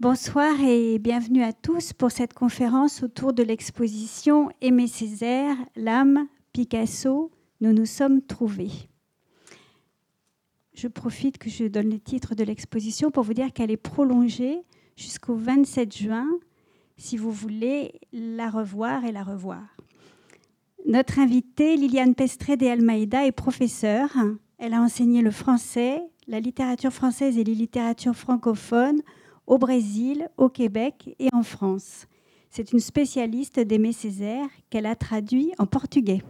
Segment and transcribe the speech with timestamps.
[0.00, 7.30] Bonsoir et bienvenue à tous pour cette conférence autour de l'exposition Aimé Césaire, l'âme, Picasso,
[7.60, 8.70] nous nous sommes trouvés.
[10.72, 14.62] Je profite que je donne le titre de l'exposition pour vous dire qu'elle est prolongée
[14.96, 16.28] jusqu'au 27 juin,
[16.96, 19.76] si vous voulez la revoir et la revoir.
[20.86, 24.16] Notre invitée, Liliane Pestré de Almeida, est professeure.
[24.56, 29.02] Elle a enseigné le français, la littérature française et les littératures francophones
[29.50, 32.06] au Brésil, au Québec et en France.
[32.50, 36.22] C'est une spécialiste d'Aimé Césaire qu'elle a traduit en portugais.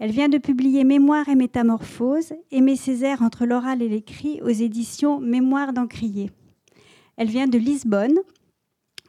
[0.00, 5.20] Elle vient de publier Mémoire et Métamorphose, Aimé Césaire entre l'oral et l'écrit aux éditions
[5.20, 6.32] Mémoire d'Encrier.
[7.16, 8.18] Elle vient de Lisbonne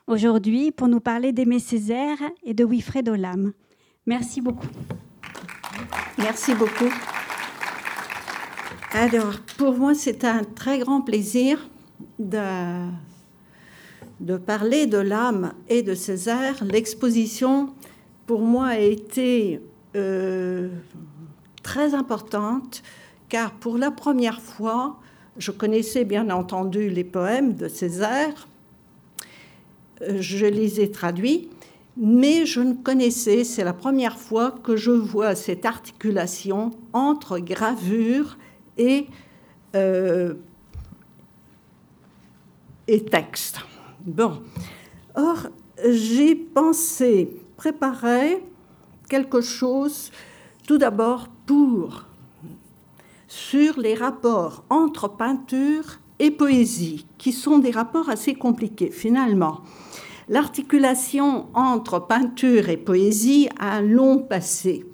[0.05, 3.51] aujourd'hui pour nous parler d'Aimé Césaire et de Wilfred Olam.
[4.05, 4.69] Merci beaucoup.
[6.19, 6.93] Merci beaucoup.
[8.91, 11.67] Alors, pour moi, c'est un très grand plaisir
[12.19, 12.87] de,
[14.19, 16.63] de parler de l'âme et de Césaire.
[16.63, 17.73] L'exposition,
[18.25, 19.61] pour moi, a été
[19.95, 20.69] euh,
[21.63, 22.83] très importante,
[23.29, 24.99] car pour la première fois,
[25.37, 28.47] je connaissais bien entendu les poèmes de Césaire,
[30.01, 31.49] je les ai traduits,
[31.97, 38.37] mais je ne connaissais, c'est la première fois que je vois cette articulation entre gravure
[38.77, 39.07] et
[39.75, 40.35] euh,
[42.87, 43.59] et texte.
[44.05, 44.41] Bon.
[45.15, 45.47] Or,
[45.89, 48.43] j'ai pensé préparer
[49.09, 50.11] quelque chose,
[50.67, 52.03] tout d'abord pour,
[53.27, 59.61] sur les rapports entre peinture et poésie, qui sont des rapports assez compliqués finalement.
[60.29, 64.85] L'articulation entre peinture et poésie a un long passé.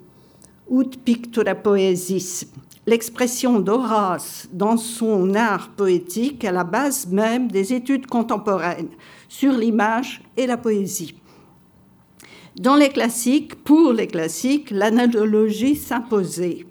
[0.69, 2.47] Ut pictura poesis,
[2.86, 8.90] l'expression d'Horace dans son art poétique à la base même des études contemporaines
[9.28, 11.16] sur l'image et la poésie.
[12.59, 16.66] Dans les classiques, pour les classiques, l'analogie s'imposait.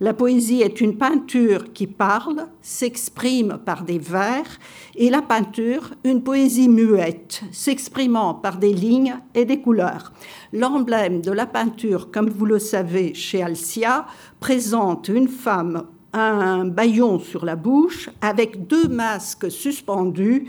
[0.00, 4.46] La poésie est une peinture qui parle, s'exprime par des vers,
[4.94, 10.12] et la peinture, une poésie muette, s'exprimant par des lignes et des couleurs.
[10.52, 14.06] L'emblème de la peinture, comme vous le savez chez Alcia,
[14.38, 15.82] présente une femme
[16.12, 20.46] un baillon sur la bouche avec deux masques suspendus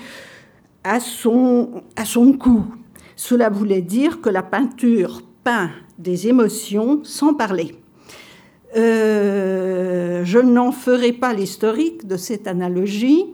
[0.84, 2.66] à son, à son cou.
[3.16, 7.79] Cela voulait dire que la peinture peint des émotions sans parler.
[8.76, 13.26] Euh, je n'en ferai pas l'historique de cette analogie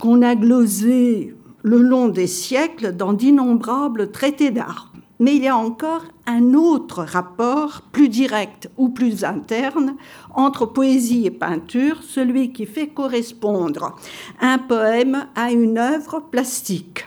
[0.00, 4.92] qu'on a glosée le long des siècles dans d'innombrables traités d'art.
[5.20, 9.94] Mais il y a encore un autre rapport, plus direct ou plus interne,
[10.34, 13.94] entre poésie et peinture, celui qui fait correspondre
[14.40, 17.06] un poème à une œuvre plastique.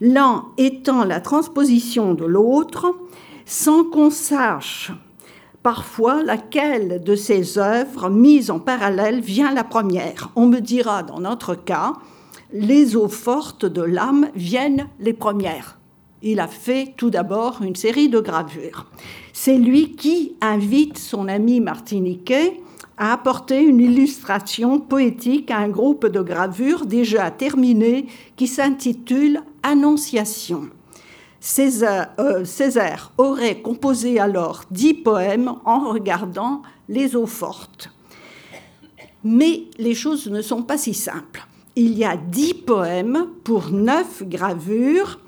[0.00, 2.96] L'un étant la transposition de l'autre,
[3.46, 4.90] sans qu'on sache
[5.64, 10.30] parfois laquelle de ces œuvres mises en parallèle vient la première?
[10.36, 11.94] On me dira dans notre cas,
[12.52, 15.78] les eaux fortes de l'âme viennent les premières.
[16.22, 18.86] Il a fait tout d'abord une série de gravures.
[19.32, 22.60] C'est lui qui invite son ami martiniquais
[22.98, 30.68] à apporter une illustration poétique à un groupe de gravures déjà terminé qui s'intitule Annonciation.
[31.58, 37.90] Euh, Césaire, aurait composé alors dix poèmes en regardant les eaux fortes.
[39.24, 41.46] Mais les choses ne sont pas si simples.
[41.76, 45.18] Il y a dix poèmes pour neuf gravures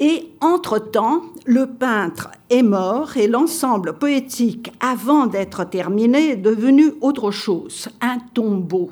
[0.00, 7.30] et entre-temps, le peintre est mort et l'ensemble poétique, avant d'être terminé, est devenu autre
[7.30, 8.90] chose, un tombeau.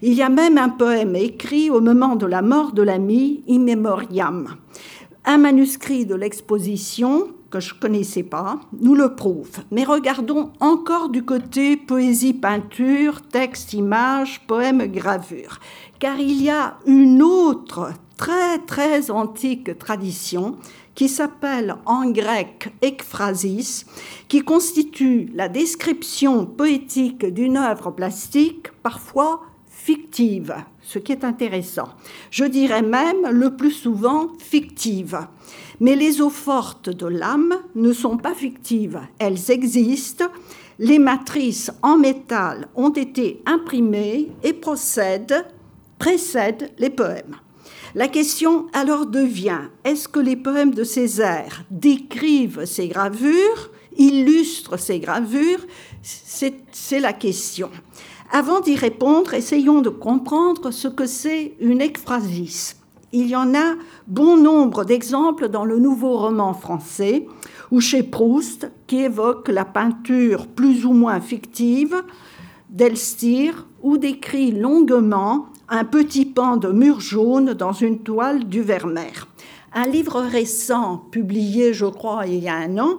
[0.00, 3.58] Il y a même un poème écrit au moment de la mort de l'ami, In
[3.58, 4.56] Memoriam.
[5.30, 9.58] Un manuscrit de l'exposition, que je ne connaissais pas, nous le prouve.
[9.70, 15.60] Mais regardons encore du côté poésie, peinture, texte, image, poème, gravure.
[15.98, 20.56] Car il y a une autre très très antique tradition
[20.94, 23.84] qui s'appelle en grec ekphrasis,
[24.28, 29.42] qui constitue la description poétique d'une œuvre plastique, parfois
[29.88, 31.88] fictive, ce qui est intéressant.
[32.30, 35.18] Je dirais même le plus souvent fictive.
[35.80, 40.26] Mais les eaux fortes de l'âme ne sont pas fictives, elles existent.
[40.78, 45.46] Les matrices en métal ont été imprimées et procèdent,
[45.98, 47.36] précèdent les poèmes.
[47.94, 55.00] La question alors devient, est-ce que les poèmes de Césaire décrivent ces gravures, illustrent ces
[55.00, 55.64] gravures?
[56.02, 57.70] C'est la question.
[58.30, 62.76] Avant d'y répondre, essayons de comprendre ce que c'est une ekphrasis.
[63.10, 63.74] Il y en a
[64.06, 67.26] bon nombre d'exemples dans le nouveau roman français
[67.70, 72.02] ou chez Proust qui évoque la peinture plus ou moins fictive
[72.68, 79.26] d'Elstir ou décrit longuement un petit pan de mur jaune dans une toile du Vermeer.
[79.72, 82.98] Un livre récent, publié je crois il y a un an,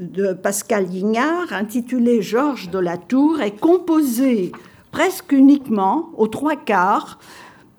[0.00, 4.50] de Pascal Lignard, intitulé Georges de la Tour, est composé
[4.90, 7.18] presque uniquement, aux trois quarts,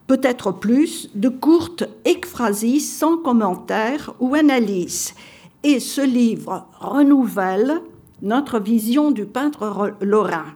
[0.06, 5.13] peut-être plus, de courtes ekphrasis sans commentaire ou analyse.
[5.63, 7.81] Et ce livre renouvelle
[8.21, 10.53] notre vision du peintre lorrain.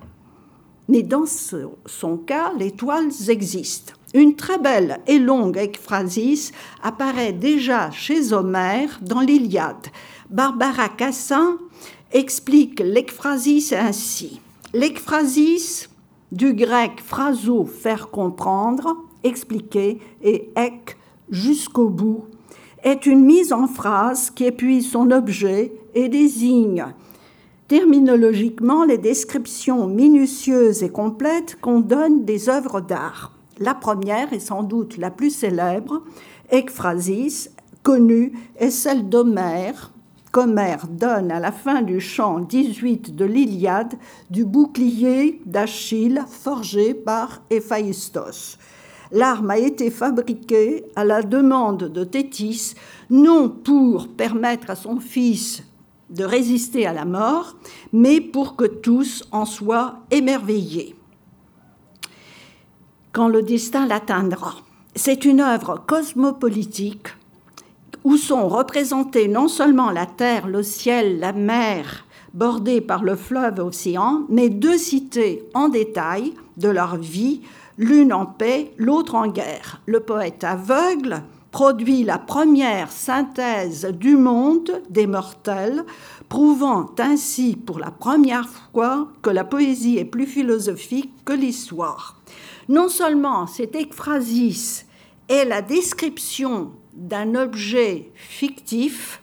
[0.87, 3.93] Mais dans son cas, les toiles existent.
[4.13, 6.51] Une très belle et longue ekphrasis
[6.83, 9.87] apparaît déjà chez Homère dans l'Iliade.
[10.29, 11.57] Barbara Cassin
[12.11, 14.41] explique l'ekphrasis ainsi.
[14.73, 15.89] L'ekphrasis,
[16.31, 20.97] du grec phraso, faire comprendre, expliquer et ek
[21.29, 22.25] jusqu'au bout
[22.83, 26.85] est une mise en phrase qui épuise son objet et désigne
[27.67, 33.31] terminologiquement les descriptions minutieuses et complètes qu'on donne des œuvres d'art.
[33.57, 36.03] La première est sans doute la plus célèbre,
[36.51, 37.49] ekphrasis,
[37.81, 39.91] connue, est celle d'Homère,
[40.35, 43.93] qu'Homère donne à la fin du chant 18 de l'Iliade
[44.29, 48.57] du bouclier d'Achille forgé par Héphaïstos.
[49.13, 52.75] L'arme a été fabriquée à la demande de Thétis,
[53.09, 55.63] non pour permettre à son fils
[56.09, 57.55] de résister à la mort,
[57.93, 60.97] mais pour que tous en soient émerveillés.
[63.13, 64.55] Quand le destin l'atteindra.
[64.97, 67.07] C'est une œuvre cosmopolitique
[68.05, 72.05] où sont représentés non seulement la terre, le ciel, la mer,
[72.35, 77.41] bordée par le fleuve océan, mais deux cités en détail de leur vie,
[77.79, 79.81] l'une en paix, l'autre en guerre.
[79.87, 85.83] Le poète aveugle produit la première synthèse du monde des mortels,
[86.29, 92.21] prouvant ainsi pour la première fois que la poésie est plus philosophique que l'histoire.
[92.69, 94.85] Non seulement cette ekphrasis
[95.27, 99.21] est la description d'un objet fictif,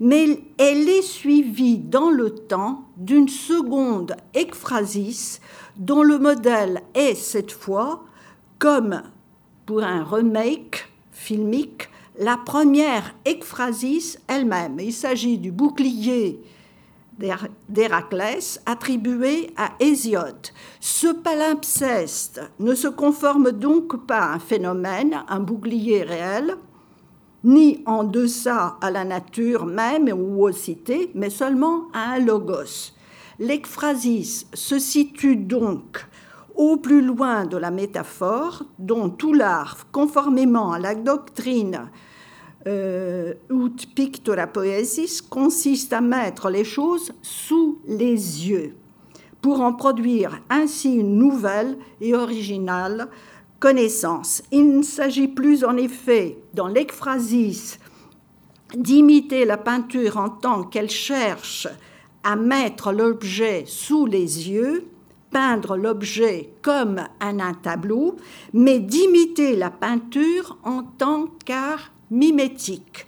[0.00, 5.40] mais elle est suivie dans le temps d'une seconde ekphrasis
[5.76, 8.04] dont le modèle est cette fois,
[8.58, 9.02] comme
[9.64, 14.78] pour un remake filmique, la première ekphrasis elle-même.
[14.80, 16.40] Il s'agit du bouclier
[17.68, 20.48] d'Héraclès attribué à Hésiode.
[20.80, 26.56] Ce palimpseste ne se conforme donc pas à un phénomène, un bouclier réel,
[27.46, 32.92] ni en deçà à la nature même ou aux cités, mais seulement à un logos.
[33.38, 36.06] L'ekphrasis se situe donc
[36.56, 41.88] au plus loin de la métaphore, dont tout l'art, conformément à la doctrine
[42.66, 48.74] euh, ut pictura poesis, consiste à mettre les choses sous les yeux,
[49.40, 53.08] pour en produire ainsi une nouvelle et originale
[53.58, 54.42] connaissance.
[54.52, 57.78] Il ne s'agit plus en effet, dans l'ekphrasis,
[58.74, 61.68] d'imiter la peinture en tant qu'elle cherche
[62.24, 64.86] à mettre l'objet sous les yeux,
[65.30, 68.16] peindre l'objet comme un, tableau,
[68.52, 73.06] mais d'imiter la peinture en tant qu'art mimétique.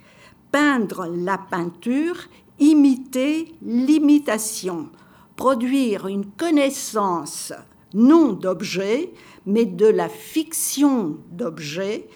[0.51, 2.17] Peindre la peinture,
[2.59, 4.89] imiter l'imitation,
[5.35, 7.53] produire une connaissance
[7.93, 9.11] non d'objet,
[9.49, 12.07] mais de la fiction d'objet.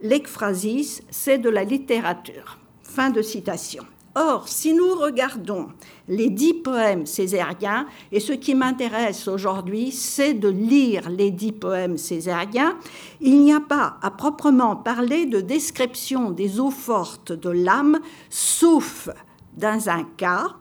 [0.00, 2.58] L'ekphrasis, c'est de la littérature.
[2.82, 3.84] Fin de citation.
[4.14, 5.68] Or, si nous regardons
[6.08, 11.96] les dix poèmes césariens, et ce qui m'intéresse aujourd'hui, c'est de lire les dix poèmes
[11.96, 12.78] césariens,
[13.20, 19.08] il n'y a pas à proprement parler de description des eaux fortes de l'âme, sauf
[19.56, 20.56] dans un cas,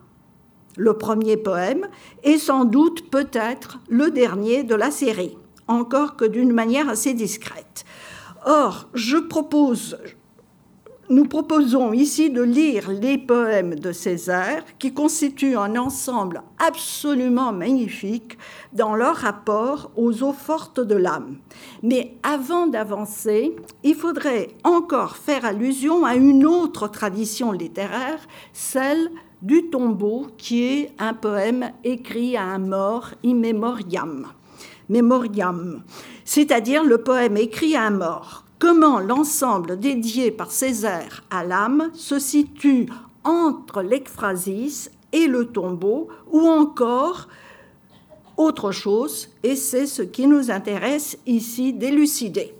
[0.77, 1.87] le premier poème,
[2.23, 5.37] et sans doute peut-être le dernier de la série,
[5.67, 7.85] encore que d'une manière assez discrète.
[8.45, 9.97] Or, je propose,
[11.11, 18.37] nous proposons ici de lire les poèmes de Césaire qui constituent un ensemble absolument magnifique
[18.71, 21.35] dans leur rapport aux eaux fortes de l'âme.
[21.83, 29.69] Mais avant d'avancer, il faudrait encore faire allusion à une autre tradition littéraire, celle du
[29.69, 34.33] tombeau, qui est un poème écrit à un mort immémoriam, memoriam,
[36.25, 42.19] c'est-à-dire le poème écrit à un mort comment l'ensemble dédié par Césaire à l'âme se
[42.19, 42.87] situe
[43.23, 47.27] entre l'ekphrasis et le tombeau, ou encore
[48.37, 52.53] autre chose, et c'est ce qui nous intéresse ici d'élucider.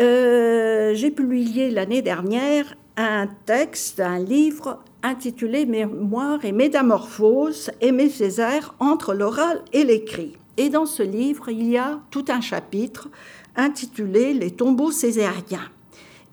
[0.00, 8.74] euh, j'ai publié l'année dernière un texte, un livre intitulé Mémoire et Métamorphose, Aimé Césaire
[8.78, 10.36] entre l'oral et l'écrit.
[10.56, 13.08] Et dans ce livre, il y a tout un chapitre
[13.56, 15.70] intitulé Les tombeaux césariens.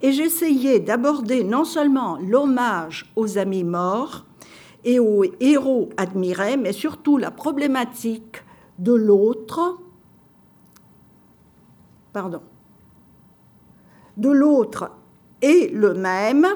[0.02, 4.26] Et j'essayais d'aborder non seulement l'hommage aux amis morts
[4.86, 8.44] et aux héros admirés, mais surtout la problématique
[8.78, 9.78] de l'autre,
[12.14, 12.42] pardon,
[14.16, 14.92] de l'autre
[15.42, 16.48] et le même,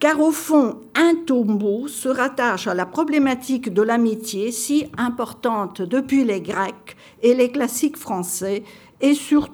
[0.00, 6.24] car au fond, un tombeau se rattache à la problématique de l'amitié si importante depuis
[6.24, 8.64] les Grecs et les classiques français
[9.02, 9.50] et sur,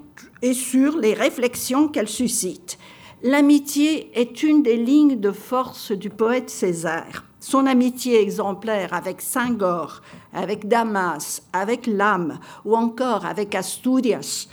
[1.00, 2.78] les réflexions qu'elle suscite.
[3.24, 7.24] L'amitié est une des lignes de force du poète Césaire.
[7.40, 10.00] Son amitié exemplaire avec Saint-Gor,
[10.32, 14.46] avec Damas, avec l'âme ou encore avec Asturias,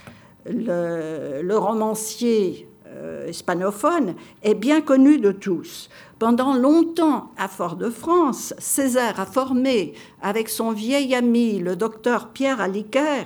[0.46, 5.88] le romancier euh, hispanophone est bien connu de tous.
[6.18, 13.24] Pendant longtemps, à Fort-de-France, Césaire a formé avec son vieil ami, le docteur Pierre Aliquer,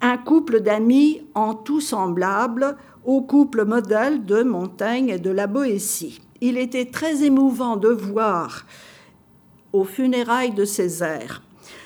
[0.00, 6.22] un couple d'amis en tout semblable au couple modèle de Montaigne et de la Boétie.
[6.40, 8.64] Il était très émouvant de voir
[9.72, 11.42] aux funérailles de Césaire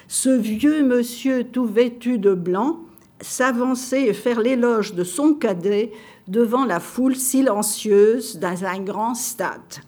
[0.09, 2.81] ce vieux monsieur tout vêtu de blanc
[3.21, 5.93] s'avancer et faire l'éloge de son cadet
[6.28, 9.83] devant la foule silencieuse dans un grand stade.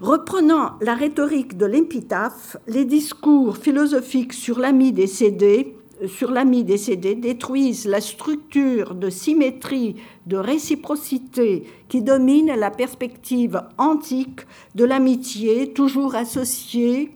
[0.00, 7.86] Reprenant la rhétorique de l'épitaphe, les discours philosophiques sur l'ami décédé, sur l'ami décédé détruisent
[7.86, 14.40] la structure de symétrie, de réciprocité qui domine la perspective antique
[14.74, 17.14] de l'amitié, toujours associée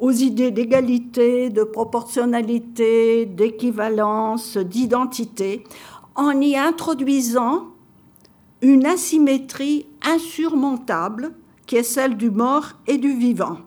[0.00, 5.64] aux idées d'égalité, de proportionnalité, d'équivalence, d'identité,
[6.18, 7.68] en y introduisant
[8.60, 11.32] une asymétrie insurmontable
[11.64, 13.58] qui est celle du mort et du vivant.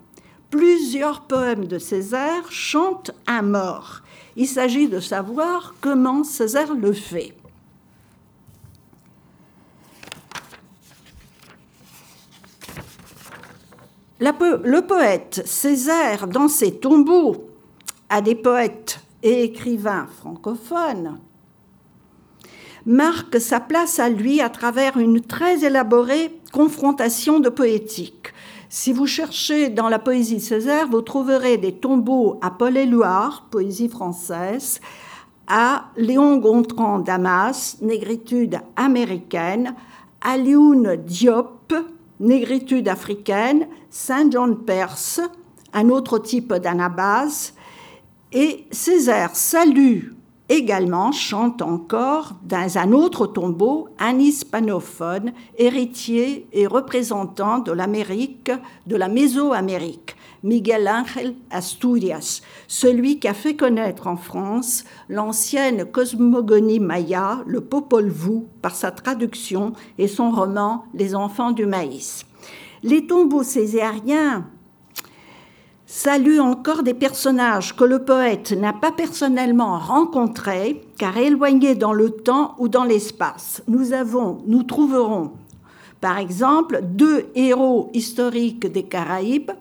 [0.50, 4.02] Plusieurs poèmes de Césaire chantent un mort.
[4.36, 7.34] Il s'agit de savoir comment Césaire le fait.
[14.20, 17.50] le poète Césaire, dans ses tombeaux,
[18.10, 21.18] à des poètes et écrivains francophones,
[22.86, 28.34] marque sa place à lui à travers une très élaborée confrontation de poétique.
[28.70, 33.90] Si vous cherchez dans la poésie Césaire, vous trouverez des tombeaux à Paul Éluard, poésie
[33.90, 34.80] française,
[35.48, 39.76] à Léon Gontran Damas, négritude américaine,
[40.22, 41.74] à Lioun Diop,
[42.22, 45.20] négritude africaine, Saint John Perse,
[45.74, 47.54] un autre type d'anabase,
[48.32, 50.12] et Césaire salue
[50.50, 58.52] également chante encore dans un autre tombeau un hispanophone, héritier et représentant de l'Amérique,
[58.86, 66.80] de la Mésoamérique, Miguel Ángel Asturias, celui qui a fait connaître en France l'ancienne cosmogonie
[66.80, 72.26] maya, le Popol Vuh, par sa traduction et son roman Les enfants du maïs.
[72.84, 74.48] Les tombeaux césariens
[75.92, 82.12] salue encore des personnages que le poète n'a pas personnellement rencontrés, car éloignés dans le
[82.12, 83.62] temps ou dans l'espace.
[83.68, 85.32] Nous, avons, nous trouverons,
[86.00, 89.52] par exemple, deux héros historiques des Caraïbes,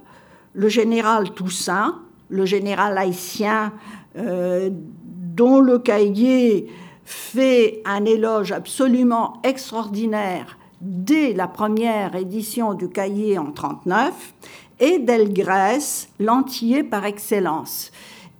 [0.52, 1.96] le général Toussaint,
[2.28, 3.72] le général haïtien
[4.16, 6.68] euh, dont le cahier
[7.04, 14.34] fait un éloge absolument extraordinaire dès la première édition du cahier en 1939,
[14.80, 17.92] et d'Elgrès, l'antillais par excellence,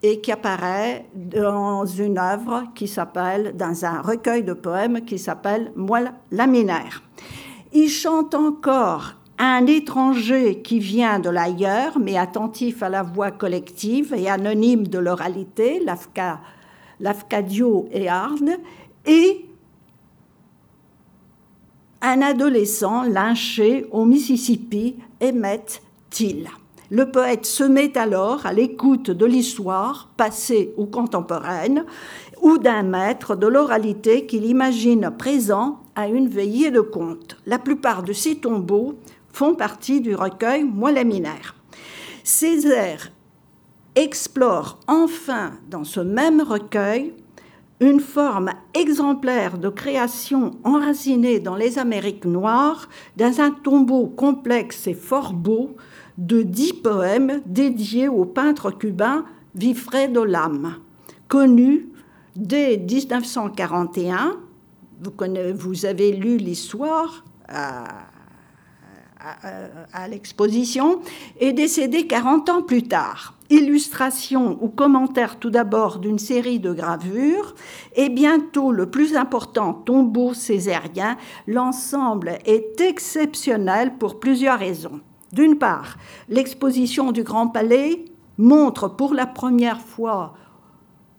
[0.03, 5.73] et qui apparaît dans une œuvre qui s'appelle, dans un recueil de poèmes qui s'appelle
[5.77, 7.03] Moelle laminaire.
[7.73, 14.15] Il chante encore un étranger qui vient de l'ailleurs, mais attentif à la voix collective
[14.15, 15.83] et anonyme de l'oralité,
[16.99, 18.57] l'Afcadio et Arne,
[19.07, 19.47] et
[22.03, 25.83] un adolescent lynché au Mississippi, Emmett
[26.91, 31.85] le poète se met alors à l'écoute de l'histoire, passée ou contemporaine,
[32.43, 37.37] ou d'un maître de l'oralité qu'il imagine présent à une veillée de conte.
[37.47, 38.99] La plupart de ces tombeaux
[39.33, 41.55] font partie du recueil Moi laminaire.
[42.25, 43.13] Césaire
[43.95, 47.15] explore enfin dans ce même recueil
[47.81, 54.95] une forme exemplaire de création enracinée dans les Amériques noires, dans un tombeau complexe et
[54.95, 55.77] fort beau,
[56.19, 60.77] de dix poèmes dédiés au peintre cubain Vifredo Lam,
[61.29, 61.89] connu
[62.37, 64.37] dès 1941
[65.55, 68.07] vous, avez lu l'histoire à,
[70.09, 71.01] l'exposition,
[71.39, 73.35] est décédé 40 ans plus tard.
[73.51, 77.55] Illustration ou commentaire tout d'abord d'une série de gravures
[77.97, 81.17] et bientôt le plus important tombeau césarien,
[81.49, 85.01] l'ensemble est exceptionnel pour plusieurs raisons.
[85.33, 85.97] D'une part,
[86.29, 88.05] l'exposition du Grand Palais
[88.39, 90.35] montre pour la première fois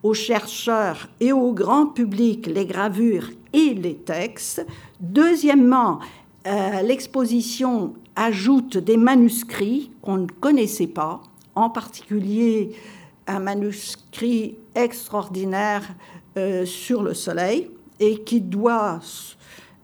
[0.03, 4.65] aux chercheurs et au grand public les gravures et les textes.
[4.99, 5.99] Deuxièmement,
[6.47, 11.21] euh, l'exposition ajoute des manuscrits qu'on ne connaissait pas,
[11.55, 12.75] en particulier
[13.27, 15.83] un manuscrit extraordinaire
[16.37, 18.99] euh, sur le soleil et qui doit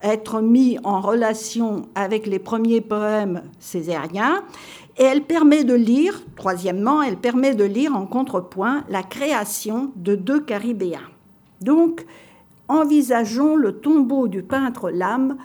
[0.02, 4.44] être mis en relation avec les premiers poèmes césariens.
[4.98, 10.16] Et elle permet de lire, troisièmement, elle permet de lire en contrepoint la création de
[10.16, 11.10] deux Caribéens.
[11.62, 12.06] Donc,
[12.68, 15.38] envisageons le tombeau du peintre Lame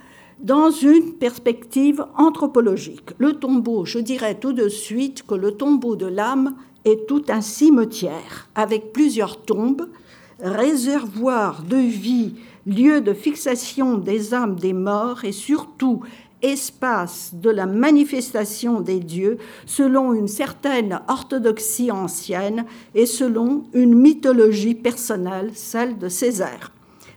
[0.42, 3.10] dans une perspective anthropologique.
[3.18, 7.40] Le tombeau, je dirais tout de suite que le tombeau de l'âme est tout un
[7.40, 9.88] cimetière avec plusieurs tombes,
[10.40, 12.34] réservoir de vie,
[12.66, 16.00] lieu de fixation des âmes des morts et surtout
[16.42, 22.64] espace de la manifestation des dieux selon une certaine orthodoxie ancienne
[22.96, 26.72] et selon une mythologie personnelle, celle de Césaire.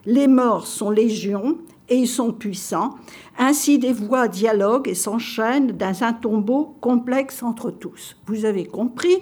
[0.05, 1.57] Les morts sont légions
[1.89, 2.95] et ils sont puissants.
[3.37, 8.15] Ainsi, des voix dialoguent et s'enchaînent dans un tombeau complexe entre tous.
[8.27, 9.17] Vous avez compris,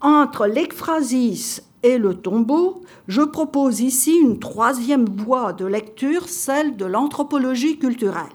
[0.00, 6.84] entre l'ekphrasis et le tombeau, je propose ici une troisième voie de lecture, celle de
[6.84, 8.26] l'anthropologie culturelle.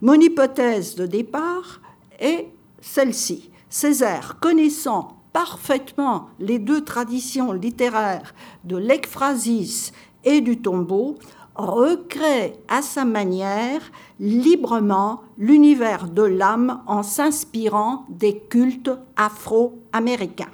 [0.00, 1.80] Mon hypothèse de départ
[2.18, 2.48] est
[2.80, 3.50] celle-ci.
[3.68, 9.92] Césaire, connaissant parfaitement les deux traditions littéraires de l'ekphrasis
[10.24, 11.16] et du tombeau,
[11.58, 13.82] recrée à sa manière
[14.20, 20.46] librement l'univers de l'âme en s'inspirant des cultes afro-américains.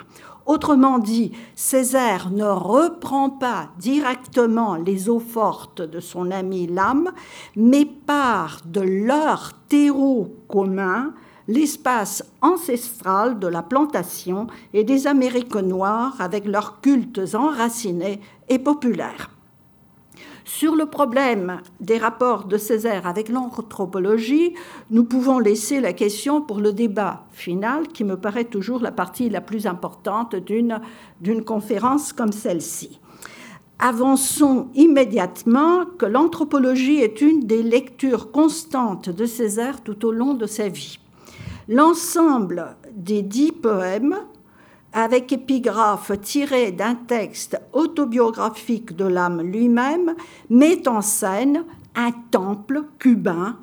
[0.47, 7.13] Autrement dit, Césaire ne reprend pas directement les eaux fortes de son ami l'âme,
[7.57, 11.15] mais part de leur terreau commun,
[11.49, 19.34] l'espace ancestral de la plantation et des Amériques noires avec leurs cultes enracinés et populaires.
[20.45, 24.53] Sur le problème des rapports de Césaire avec l'anthropologie,
[24.91, 29.31] nous pouvons laisser la question pour le débat final, qui me paraît toujours la partie
[29.31, 33.01] la plus importante d'une conférence comme celle-ci.
[33.79, 40.47] Avançons immédiatement que l'anthropologie est une des lectures constantes de Césaire tout au long de
[40.47, 40.99] sa vie.
[41.69, 44.17] L'ensemble des dix poèmes
[44.95, 50.15] avec épigraphe tiré d'un texte autobiographique de l'âme lui-même,
[50.49, 51.65] met en scène
[51.97, 53.57] un temple cubain,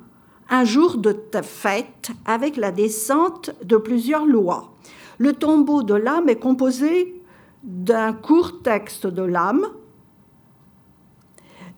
[0.50, 4.74] un jour de fête avec la descente de plusieurs lois.
[5.18, 7.22] Le tombeau de l'âme est composé
[7.64, 9.66] d'un court texte de l'âme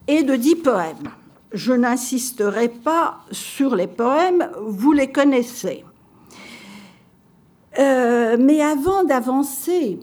[0.08, 1.10] et de dix poèmes.
[1.52, 5.84] Je n'insisterai pas sur les poèmes, vous les connaissez.
[7.78, 9.98] Euh, mais avant d'avancer,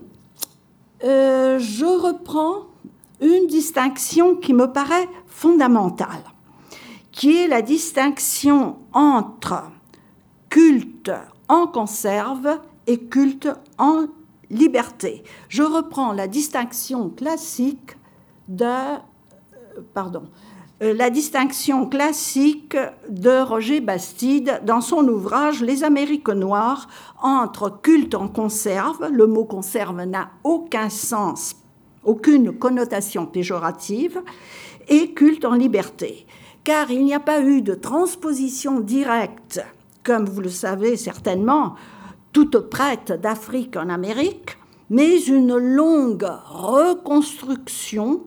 [1.03, 2.67] euh, je reprends
[3.21, 6.23] une distinction qui me paraît fondamentale,
[7.11, 9.63] qui est la distinction entre
[10.49, 11.11] culte
[11.47, 14.07] en conserve et culte en
[14.49, 15.23] liberté.
[15.47, 17.97] Je reprends la distinction classique
[18.47, 18.97] de, euh,
[19.93, 20.23] pardon,
[20.81, 22.75] la distinction classique
[23.07, 26.87] de Roger Bastide dans son ouvrage Les Amériques noires
[27.21, 31.55] entre culte en conserve, le mot conserve n'a aucun sens,
[32.03, 34.23] aucune connotation péjorative,
[34.87, 36.25] et culte en liberté.
[36.63, 39.63] Car il n'y a pas eu de transposition directe,
[40.03, 41.75] comme vous le savez certainement,
[42.33, 44.57] toute prête d'Afrique en Amérique,
[44.89, 48.23] mais une longue reconstruction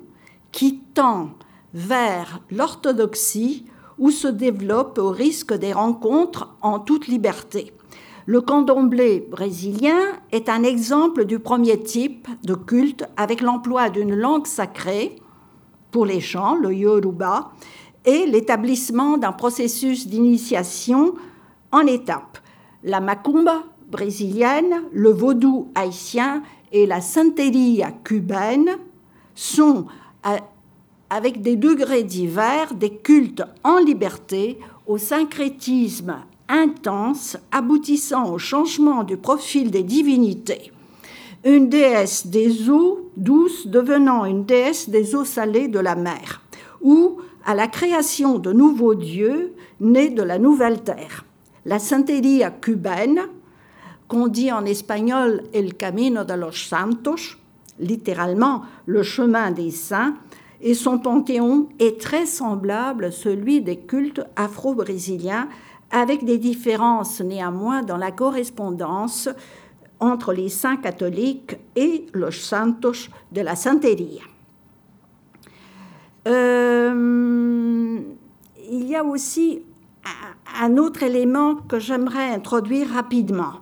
[0.52, 1.30] qui tend
[1.74, 3.66] vers l'orthodoxie
[3.98, 7.72] où se développe au risque des rencontres en toute liberté.
[8.26, 9.98] Le candomblé brésilien
[10.32, 15.16] est un exemple du premier type de culte avec l'emploi d'une langue sacrée
[15.90, 17.52] pour les chants, le yoruba,
[18.06, 21.14] et l'établissement d'un processus d'initiation
[21.70, 22.38] en étapes.
[22.82, 28.70] La macumba brésilienne, le vaudou haïtien et la santeria cubaine
[29.34, 29.86] sont
[31.14, 36.16] avec des degrés divers, des cultes en liberté, au syncrétisme
[36.48, 40.72] intense, aboutissant au changement du profil des divinités.
[41.44, 46.42] Une déesse des eaux douces devenant une déesse des eaux salées de la mer,
[46.82, 51.24] ou à la création de nouveaux dieux nés de la nouvelle terre.
[51.64, 53.20] La Santeria cubaine,
[54.08, 57.36] qu'on dit en espagnol El Camino de los Santos,
[57.78, 60.14] littéralement le chemin des saints,
[60.64, 65.46] et son panthéon est très semblable à celui des cultes afro-brésiliens,
[65.90, 69.28] avec des différences néanmoins dans la correspondance
[70.00, 74.22] entre les saints catholiques et los santos de la Santeria.
[76.26, 78.00] Euh,
[78.70, 79.60] il y a aussi
[80.62, 83.60] un autre élément que j'aimerais introduire rapidement.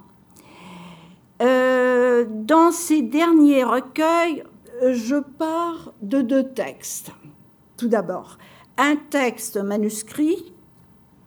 [1.42, 4.44] Euh, dans ces derniers recueils,
[4.90, 7.10] je pars de deux textes.
[7.76, 8.38] Tout d'abord,
[8.78, 10.52] un texte manuscrit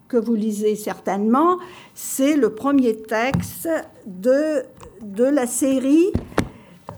[0.08, 1.58] que vous lisez certainement,
[1.94, 3.70] c'est le premier texte
[4.06, 4.64] de,
[5.02, 6.12] de la série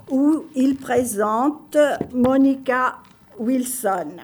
[0.09, 1.77] où il présente
[2.13, 2.97] Monica
[3.39, 4.17] Wilson.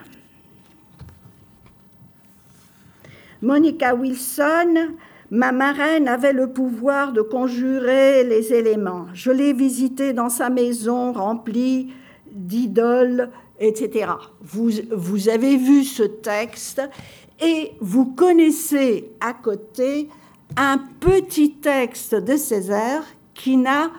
[3.41, 4.95] Monica Wilson,
[5.29, 9.07] ma marraine, avait le pouvoir de conjurer les éléments.
[9.13, 11.93] Je l'ai visitée dans sa maison remplie
[12.33, 14.11] d'idoles, etc.
[14.41, 16.81] Vous, vous avez vu ce texte
[17.41, 20.09] et vous connaissez à côté
[20.57, 23.91] un petit texte de Césaire qui n'a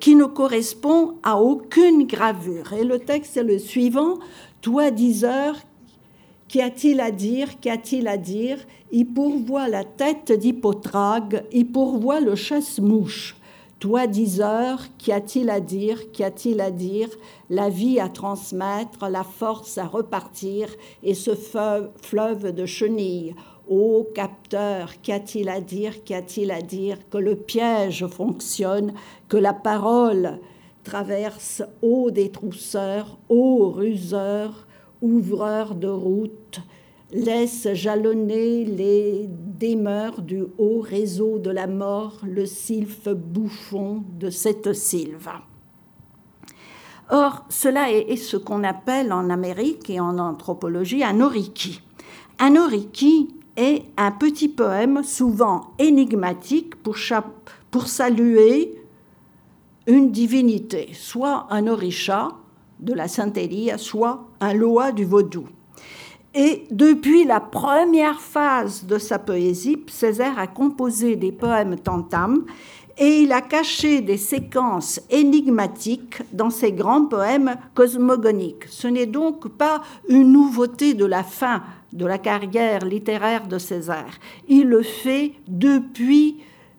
[0.00, 2.72] qui ne correspond à aucune gravure.
[2.72, 4.18] Et le texte est le suivant
[4.60, 5.56] Toi, diseur,
[6.46, 8.58] qu'y a-t-il à dire Qu'y a-t-il à dire?
[8.92, 13.36] Il pourvoit la tête d'Hippotrague, il pourvoit le chasse-mouche.
[13.80, 17.08] Toi, diseur, qu'y a-t-il à dire Qu'y a-t-il à dire?
[17.48, 20.68] La vie à transmettre, la force à repartir,
[21.04, 23.36] et ce fleuve de chenilles.
[23.68, 26.98] Ô capteur, qu'y a-t-il à dire Qu'y a-t-il à dire?
[27.08, 28.94] Que le piège fonctionne,
[29.28, 30.40] que la parole
[30.82, 34.66] traverse, ô détrousseur, ô ruseur,
[35.02, 36.60] ouvreur de route,
[37.12, 44.72] laisse jalonner les demeures du haut réseau de la mort le sylphe bouffon de cette
[44.72, 45.30] sylve.
[47.10, 51.80] Or, cela est ce qu'on appelle en Amérique et en anthropologie un oriki.
[52.38, 56.96] Un oriki est un petit poème souvent énigmatique pour,
[57.70, 58.74] pour saluer
[59.86, 62.28] une divinité, soit un orisha
[62.78, 65.46] de la sainterie, soit un loa du vaudou.
[66.40, 72.44] Et depuis la première phase de sa poésie, Césaire a composé des poèmes tantam
[72.96, 78.66] et il a caché des séquences énigmatiques dans ses grands poèmes cosmogoniques.
[78.70, 84.20] Ce n'est donc pas une nouveauté de la fin de la carrière littéraire de Césaire.
[84.46, 86.36] Il le fait depuis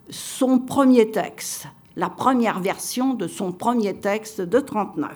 [0.10, 1.68] son premier texte,
[1.98, 5.10] la première version de son premier texte de 39.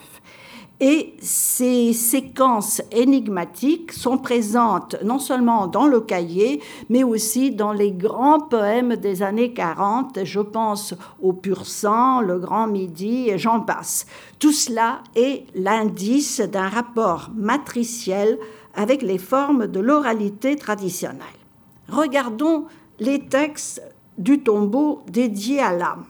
[0.85, 7.93] Et ces séquences énigmatiques sont présentes non seulement dans le cahier, mais aussi dans les
[7.93, 10.25] grands poèmes des années 40.
[10.25, 14.05] Je pense au Pur Sang, le Grand Midi et j'en passe.
[14.39, 18.37] Tout cela est l'indice d'un rapport matriciel
[18.75, 21.39] avec les formes de l'oralité traditionnelle.
[21.87, 22.65] Regardons
[22.99, 23.81] les textes
[24.17, 26.03] du tombeau dédié à l'âme.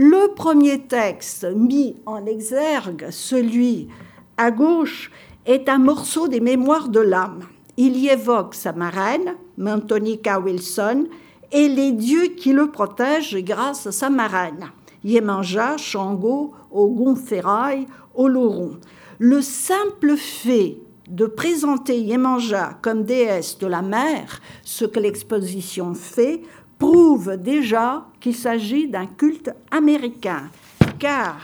[0.00, 3.88] Le premier texte mis en exergue, celui
[4.36, 5.10] à gauche,
[5.44, 7.40] est un morceau des Mémoires de l'âme.
[7.76, 11.08] Il y évoque sa marraine, Montonica Wilson,
[11.50, 14.70] et les dieux qui le protègent grâce à sa marraine,
[15.02, 18.78] Yemanja, Shango, Ogun Ferraille, Oloron.
[19.18, 26.42] Le simple fait de présenter Yemanja comme déesse de la mer, ce que l'exposition fait,
[26.78, 30.50] prouve déjà qu'il s'agit d'un culte américain,
[30.98, 31.36] car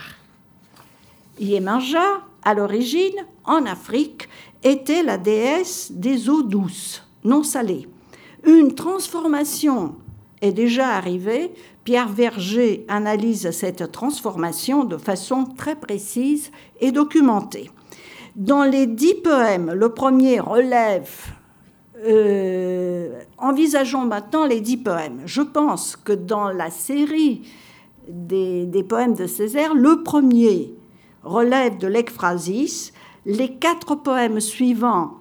[1.39, 4.29] Yemanja, à l'origine, en Afrique,
[4.63, 7.89] était la déesse des eaux douces, non salées.
[8.45, 9.97] Une transformation
[10.41, 11.53] est déjà arrivée.
[11.85, 17.71] Pierre Verger analyse cette transformation de façon très précise et documentée.
[18.37, 21.34] Dans les dix poèmes, le premier relève
[22.07, 25.23] euh, envisageons maintenant les dix poèmes.
[25.25, 27.43] Je pense que dans la série
[28.09, 30.75] des, poèmes de Césaire, le premier
[31.23, 32.93] relève de l'ekphrasis.
[33.27, 35.15] Les quatre poèmes suivants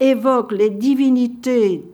[0.00, 1.84] évoquent les divinités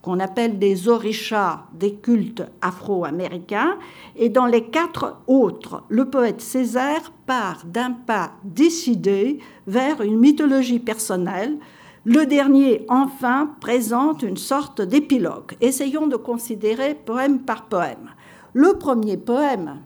[0.00, 3.76] qu'on appelle des orishas des cultes afro-américains.
[4.14, 10.78] Et dans les quatre autres, le poète Césaire part d'un pas décidé vers une mythologie
[10.78, 11.58] personnelle
[12.06, 15.56] le dernier, enfin, présente une sorte d'épilogue.
[15.60, 18.10] Essayons de considérer poème par poème.
[18.54, 19.80] Le premier poème,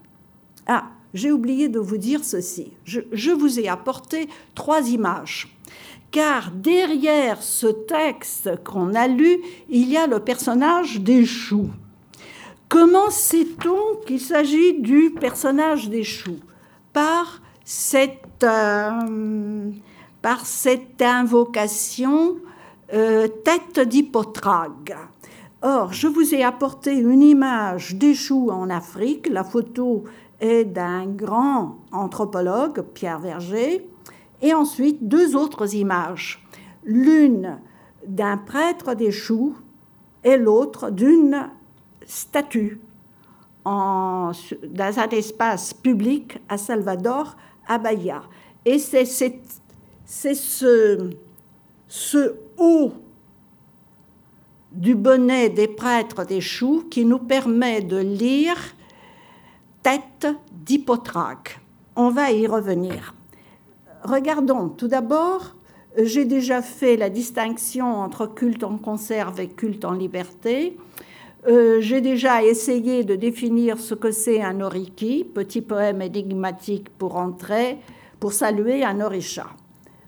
[0.66, 2.72] ah, j'ai oublié de vous dire ceci.
[2.84, 5.56] Je, vous ai apporté trois images
[6.10, 9.38] car derrière ce texte qu'on a lu,
[9.70, 11.70] il y a le personnage des choux.
[12.68, 16.38] Comment sait-on qu'il s'agit du personnage des choux?
[16.92, 19.70] Par cette, euh,
[20.22, 22.36] par cette invocation
[22.92, 24.96] euh, tête d'hypotrague.
[25.62, 29.28] Or, je vous ai apporté une image des choux en Afrique.
[29.28, 30.04] La photo
[30.40, 33.86] est d'un grand anthropologue, Pierre Verger,
[34.40, 36.42] et ensuite deux autres images.
[36.84, 37.58] L'une
[38.06, 39.54] d'un prêtre des choux
[40.24, 41.50] et l'autre d'une
[42.06, 42.80] statue
[43.64, 44.32] en,
[44.66, 47.36] dans un espace public à Salvador,
[47.68, 48.22] à Bahia.
[48.64, 49.04] Et c'est
[50.10, 51.10] ce,
[51.86, 52.92] ce haut
[54.72, 58.56] du bonnet des prêtres des choux qui nous permet de lire
[59.82, 61.60] tête d'Hippotraque.
[61.94, 63.14] On va y revenir.
[64.02, 65.54] Regardons tout d'abord,
[65.96, 70.76] j'ai déjà fait la distinction entre culte en conserve et culte en liberté.
[71.46, 77.16] Euh, j'ai déjà essayé de définir ce que c'est un oriki, petit poème énigmatique pour
[77.16, 77.78] entrer,
[78.18, 79.46] pour saluer un orisha.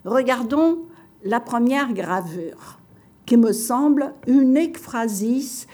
[0.05, 0.79] Regardons
[1.23, 2.79] la première gravure,
[3.25, 5.67] qui me semble une ekphrasis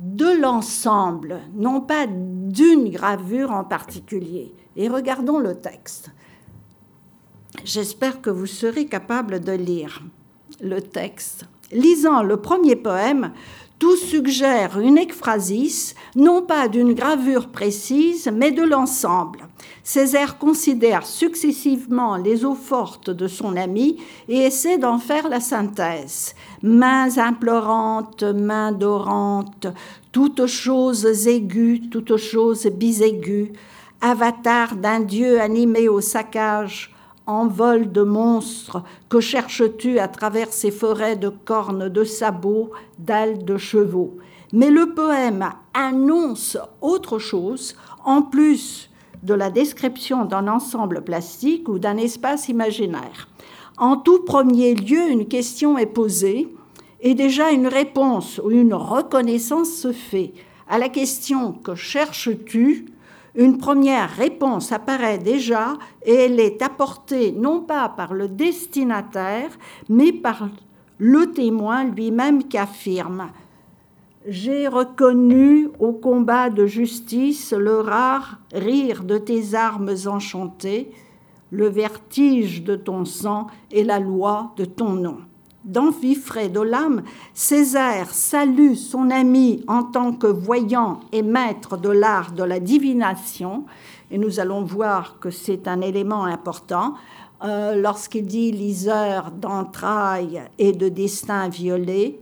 [0.00, 4.52] de l'ensemble, non pas d'une gravure en particulier.
[4.76, 6.10] Et regardons le texte.
[7.64, 10.02] J'espère que vous serez capable de lire
[10.60, 11.46] le texte.
[11.72, 13.32] Lisant le premier poème,
[13.78, 19.48] tout suggère une ekphrasis, non pas d'une gravure précise, mais de l'ensemble.
[19.86, 26.34] Césaire considère successivement les eaux fortes de son ami et essaie d'en faire la synthèse.
[26.62, 29.66] Mains implorantes, mains dorantes,
[30.10, 33.50] toutes choses aiguës, toutes choses bisaiguës,
[34.00, 36.94] avatar d'un dieu animé au saccage,
[37.26, 43.58] envol de monstres, que cherches-tu à travers ces forêts de cornes de sabots, d'ailes de
[43.58, 44.16] chevaux
[44.50, 48.88] Mais le poème annonce autre chose, en plus
[49.24, 53.28] de la description d'un ensemble plastique ou d'un espace imaginaire.
[53.78, 56.48] En tout premier lieu, une question est posée
[57.00, 60.32] et déjà une réponse ou une reconnaissance se fait.
[60.68, 62.86] À la question que cherches-tu?
[63.34, 65.74] Une première réponse apparaît déjà
[66.06, 69.50] et elle est apportée non pas par le destinataire,
[69.88, 70.48] mais par
[70.98, 73.30] le témoin lui-même qui affirme
[74.26, 80.90] J'ai reconnu au combat de justice le rare rire de tes armes enchantées,
[81.50, 85.18] le vertige de ton sang et la loi de ton nom.
[85.66, 87.02] d'Amphiphrédolam,
[87.34, 93.64] Césaire salue son ami en tant que voyant et maître de l'art de la divination,
[94.10, 96.94] et nous allons voir que c'est un élément important,
[97.44, 102.20] euh, lorsqu'il dit liseur d'entrailles et de destin violé,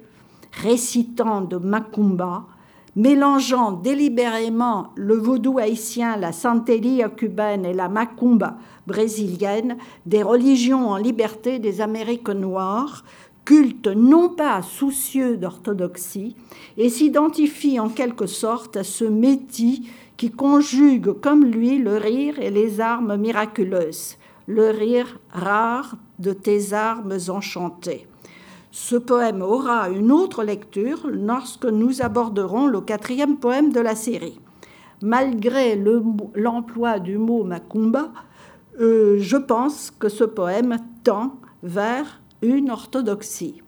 [0.53, 2.47] récitant de Macumba,
[2.95, 10.97] mélangeant délibérément le vaudou haïtien, la santeria cubaine et la macumba brésilienne, des religions en
[10.97, 13.05] liberté des Amériques noires,
[13.45, 16.37] culte non pas soucieux d'orthodoxie,
[16.77, 19.81] et s'identifie en quelque sorte à ce métis
[20.17, 26.73] qui conjugue comme lui le rire et les armes miraculeuses, le rire rare de tes
[26.73, 28.07] armes enchantées.
[28.75, 34.41] Ce poème aura une autre lecture lorsque nous aborderons le quatrième poème de la série.
[35.03, 35.77] Malgré
[36.35, 38.13] l'emploi du mot macumba,
[38.81, 43.61] euh, je pense que ce poème tend vers une orthodoxie.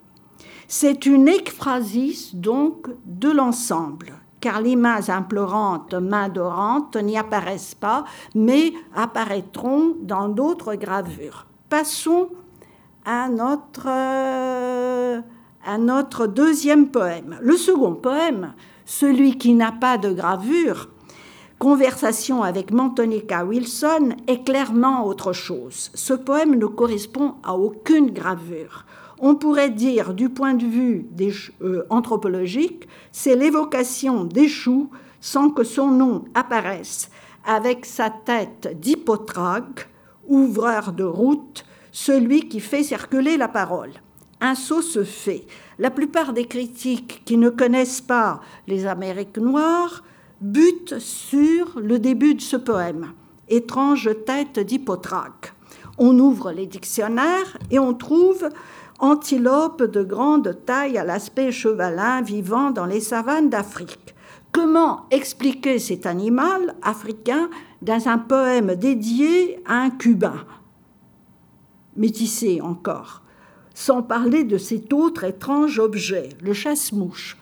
[0.69, 8.05] C'est une ekphrasis donc de l'ensemble, car les mains implorantes, mains dorantes n'y apparaissent pas,
[8.35, 11.47] mais apparaîtront dans d'autres gravures.
[11.69, 12.31] Passons
[13.05, 13.89] à notre,
[15.79, 17.37] notre deuxième poème.
[17.41, 20.89] Le second poème, celui qui n'a pas de gravure,
[21.59, 25.91] Conversation avec Montonica Wilson est clairement autre chose.
[25.95, 28.85] Ce poème ne correspond à aucune gravure.
[29.19, 34.91] On pourrait dire, du point de vue des, euh, anthropologique, c'est l'évocation des choux
[35.21, 37.09] sans que son nom apparaisse,
[37.47, 39.87] avec sa tête d'hypotrague,
[40.29, 41.65] ouvreur de route,
[41.95, 43.93] celui qui fait circuler la parole.
[44.41, 45.47] Un saut se fait.
[45.79, 50.03] La plupart des critiques qui ne connaissent pas les Amériques noires
[50.41, 53.13] bute sur le début de ce poème,
[53.49, 55.55] Étrange tête d'Hippotraque.
[55.97, 58.49] On ouvre les dictionnaires et on trouve
[58.99, 64.17] antilope de grande taille à l'aspect chevalin vivant dans les savanes d'Afrique.
[64.51, 67.49] Comment expliquer cet animal africain
[67.83, 70.45] dans un poème dédié à un Cubain?
[71.97, 73.23] Métissé encore.
[73.75, 77.37] sans parler de cet autre étrange objet, le chasse-mouche.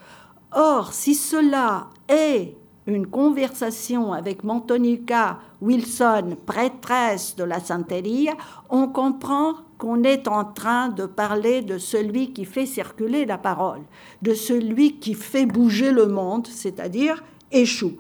[0.51, 8.33] Or, si cela est une conversation avec Montonica Wilson, prêtresse de la Santeria,
[8.71, 13.83] on comprend qu'on est en train de parler de celui qui fait circuler la parole,
[14.23, 17.97] de celui qui fait bouger le monde, c'est-à-dire échoue.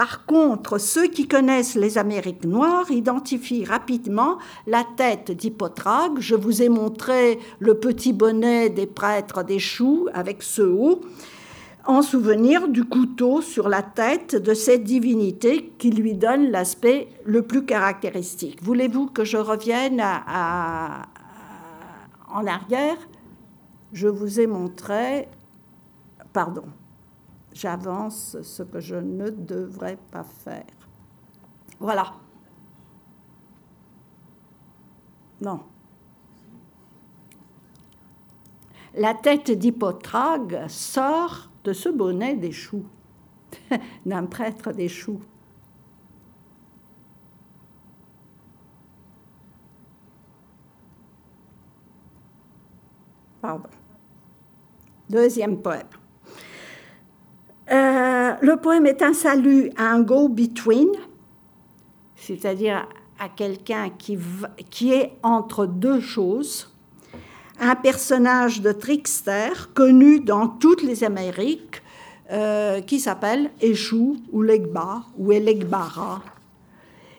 [0.00, 6.20] Par contre, ceux qui connaissent les Amériques noires identifient rapidement la tête d'Hippotrage.
[6.20, 11.02] Je vous ai montré le petit bonnet des prêtres des choux avec ce haut,
[11.84, 17.42] en souvenir du couteau sur la tête de cette divinité qui lui donne l'aspect le
[17.42, 18.62] plus caractéristique.
[18.62, 21.02] Voulez-vous que je revienne en
[22.46, 22.96] arrière?
[23.92, 25.28] Je vous ai montré,
[26.32, 26.64] pardon,
[27.52, 30.64] j'avance ce que je ne devrais pas faire.
[31.78, 32.12] Voilà.
[35.40, 35.60] Non.
[38.94, 42.84] La tête d'Hippotrage sort de ce bonnet des choux,
[44.06, 45.20] d'un prêtre des choux.
[53.40, 53.68] Pardon.
[55.08, 55.99] Deuxième poème.
[57.70, 60.88] Euh, le poème est un salut à un go-between,
[62.16, 64.18] c'est-à-dire à quelqu'un qui,
[64.70, 66.72] qui est entre deux choses,
[67.60, 71.82] un personnage de trickster connu dans toutes les Amériques
[72.32, 76.22] euh, qui s'appelle Échou ou Legba ou Elegbara.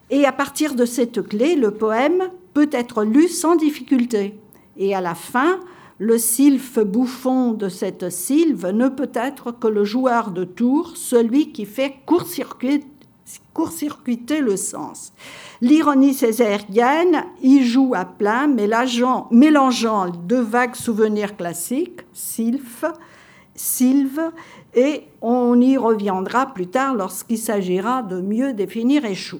[0.09, 4.37] Et à partir de cette clé, le poème peut être lu sans difficulté.
[4.75, 5.59] Et à la fin,
[6.01, 11.51] le sylphe bouffon de cette sylve ne peut être que le joueur de tour, celui
[11.51, 15.13] qui fait court-circuiter le sens.
[15.61, 19.29] L'ironie césarienne y joue à plein, mélangeant,
[20.25, 22.85] deux vagues souvenirs classiques, sylphe,
[23.53, 24.31] sylve,
[24.73, 29.39] et on y reviendra plus tard lorsqu'il s'agira de mieux définir échou.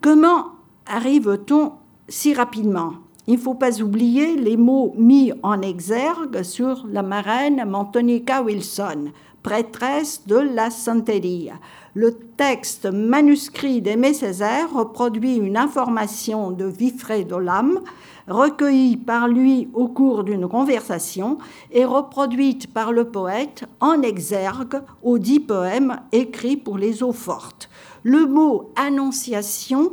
[0.00, 0.52] Comment
[0.86, 1.72] arrive-t-on
[2.06, 3.07] si rapidement?
[3.28, 9.12] Il ne faut pas oublier les mots mis en exergue sur la marraine Montonica Wilson,
[9.42, 11.52] prêtresse de la Santeria.
[11.92, 17.80] Le texte manuscrit d'Aimé Césaire reproduit une information de Vifré de l'âme,
[18.28, 21.36] recueillie par lui au cours d'une conversation
[21.70, 27.68] et reproduite par le poète en exergue aux dix poèmes écrits pour les eaux fortes.
[28.04, 29.92] Le mot annonciation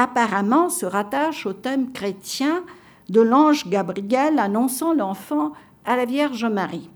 [0.00, 2.64] apparemment se rattache au thème chrétien
[3.10, 5.52] de l'ange Gabriel annonçant l'enfant
[5.84, 6.88] à la Vierge Marie.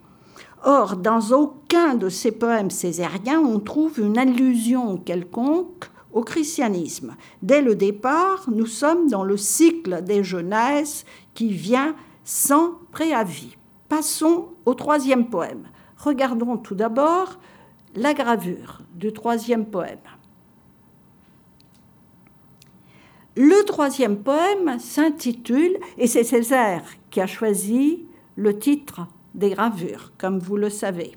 [0.65, 7.15] Or, dans aucun de ces poèmes césariens, on trouve une allusion quelconque au christianisme.
[7.43, 13.59] Dès le départ, nous sommes dans le cycle des jeunesses qui vient sans préavis.
[13.91, 15.65] Passons au troisième poème.
[15.99, 17.39] Regardons tout d'abord
[17.97, 19.99] la gravure du troisième poème.
[23.37, 28.05] Le troisième poème s'intitule, et c'est Césaire qui a choisi
[28.37, 31.13] le titre des gravures, comme vous le savez.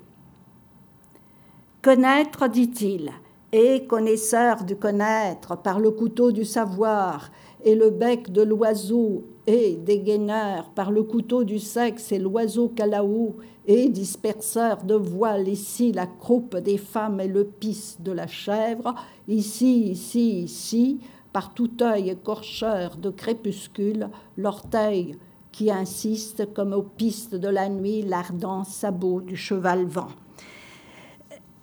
[1.80, 3.12] Connaître, dit-il,
[3.52, 7.30] et connaisseur du connaître par le couteau du savoir
[7.64, 13.36] et le bec de l'oiseau et dégaineur par le couteau du sexe et l'oiseau calaou
[13.66, 18.94] et disperseur de voile ici la croupe des femmes et le pis de la chèvre,
[19.28, 20.98] ici, ici, ici,
[21.32, 25.16] par tout œil écorcheur de crépuscule, l'orteil
[25.52, 30.10] qui insiste comme aux pistes de la nuit l'ardent sabot du cheval vent.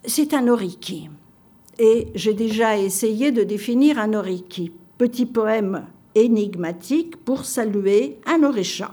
[0.04, 1.10] C'est un oriki.
[1.80, 8.92] Et j'ai déjà essayé de définir un oriki, petit poème énigmatique pour saluer un orisha.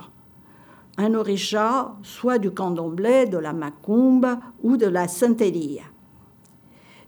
[0.99, 5.85] Un orisha, soit du candomblé, de la macumbe ou de la santeria.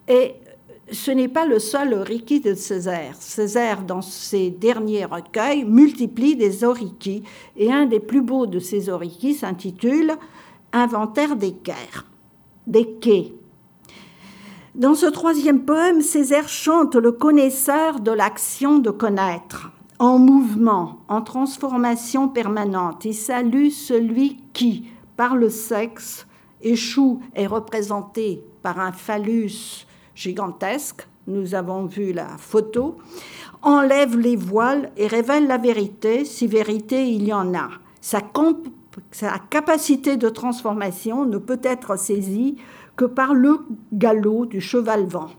[0.09, 0.35] Et
[0.92, 3.16] ce n'est pas le seul oriki de Césaire.
[3.18, 7.22] Césaire, dans ses derniers recueils, multiplie des oriki,
[7.57, 10.12] et un des plus beaux de ces oriki s'intitule
[10.72, 11.72] Inventaire des quais.
[12.66, 13.32] Des quais.
[14.74, 19.70] Dans ce troisième poème, Césaire chante le connaisseur de l'action de connaître,
[20.01, 23.05] en mouvement, en transformation permanente.
[23.05, 26.26] Il salue celui qui, par le sexe,
[26.61, 32.97] échoue, est représenté par un phallus gigantesque, nous avons vu la photo,
[33.62, 37.71] enlève les voiles et révèle la vérité, si vérité il y en a.
[38.01, 38.21] Sa,
[39.51, 42.57] capacité de transformation ne peut être saisie
[42.97, 43.61] que par le
[43.93, 45.31] galop du cheval vent.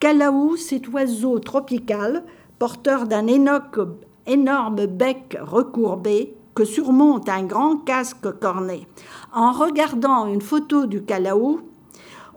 [0.00, 2.24] Calaou, cet oiseau tropical,
[2.58, 8.88] porteur d'un énorme bec recourbé, que surmonte un grand casque corné.
[9.32, 11.60] En regardant une photo du Calao,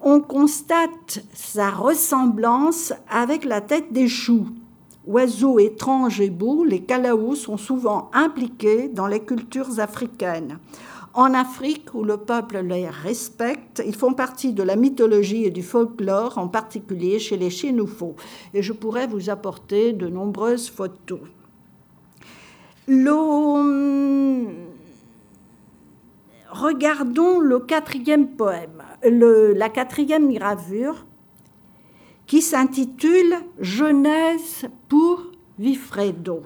[0.04, 4.48] on constate sa ressemblance avec la tête des choux.
[5.06, 10.60] Oiseaux étranges et beaux, les Calaos sont souvent impliqués dans les cultures africaines.
[11.14, 15.62] En Afrique, où le peuple les respecte, ils font partie de la mythologie et du
[15.62, 18.16] folklore, en particulier chez les Chénoufos.
[18.54, 21.20] Et je pourrais vous apporter de nombreuses photos.
[26.50, 31.06] Regardons le quatrième poème, la quatrième gravure,
[32.28, 36.44] qui s'intitule Genèse pour Vifredo.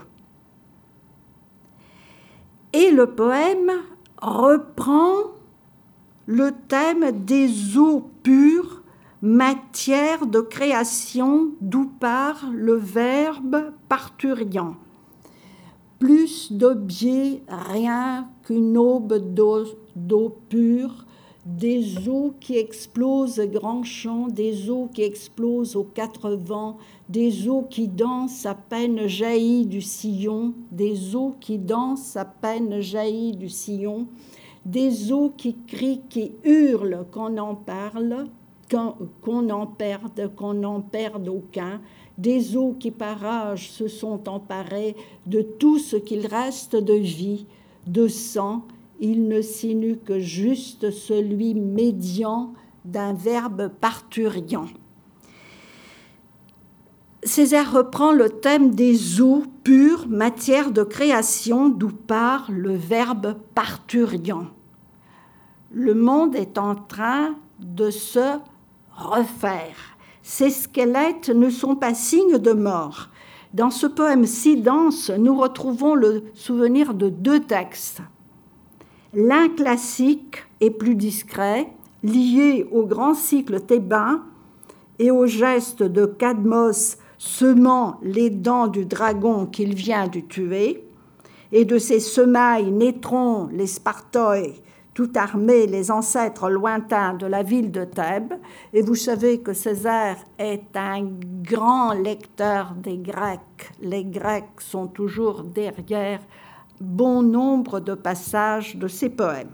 [2.73, 3.71] Et le poème
[4.21, 5.35] reprend
[6.25, 8.81] le thème des eaux pures,
[9.21, 14.75] matière de création d'où part le verbe parturiant.
[15.99, 19.15] Plus d'objets, rien qu'une aube
[19.95, 21.04] d'eau pure,
[21.45, 26.77] des eaux qui explosent grand champ, des eaux qui explosent aux quatre vents,
[27.07, 32.81] des eaux qui dansent à peine jaillies du sillon, des eaux qui dansent à peine
[32.81, 34.07] jaillies du sillon,
[34.65, 38.25] des eaux qui crient, qui hurlent qu'on en parle,
[39.21, 41.79] qu'on en perde, qu'on n'en perde aucun,
[42.17, 44.95] des eaux qui par âge se sont emparées
[45.27, 47.45] de tout ce qu'il reste de vie,
[47.85, 48.63] de sang,
[48.99, 52.53] il ne sinue que juste celui médian
[52.85, 54.67] d'un verbe parturiant.
[57.23, 64.47] Césaire reprend le thème des eaux pures, matière de création, d'où part le verbe parturiant.
[65.71, 68.37] Le monde est en train de se
[68.95, 69.75] refaire.
[70.21, 73.09] Ces squelettes ne sont pas signes de mort.
[73.55, 78.01] Dans ce poème si dense, nous retrouvons le souvenir de deux textes.
[79.17, 81.69] L'un classique et plus discret,
[82.03, 84.21] lié au grand cycle thébain
[84.99, 90.83] et au geste de Cadmos semant les dents du dragon qu'il vient de tuer,
[91.53, 94.47] et de ses semailles naîtront les Spartoi,
[94.93, 98.33] tout armés, les ancêtres lointains de la ville de Thèbes.
[98.73, 101.07] Et vous savez que Césaire est un
[101.41, 103.71] grand lecteur des Grecs.
[103.81, 106.19] Les Grecs sont toujours derrière
[106.81, 109.51] bon nombre de passages de ses poèmes.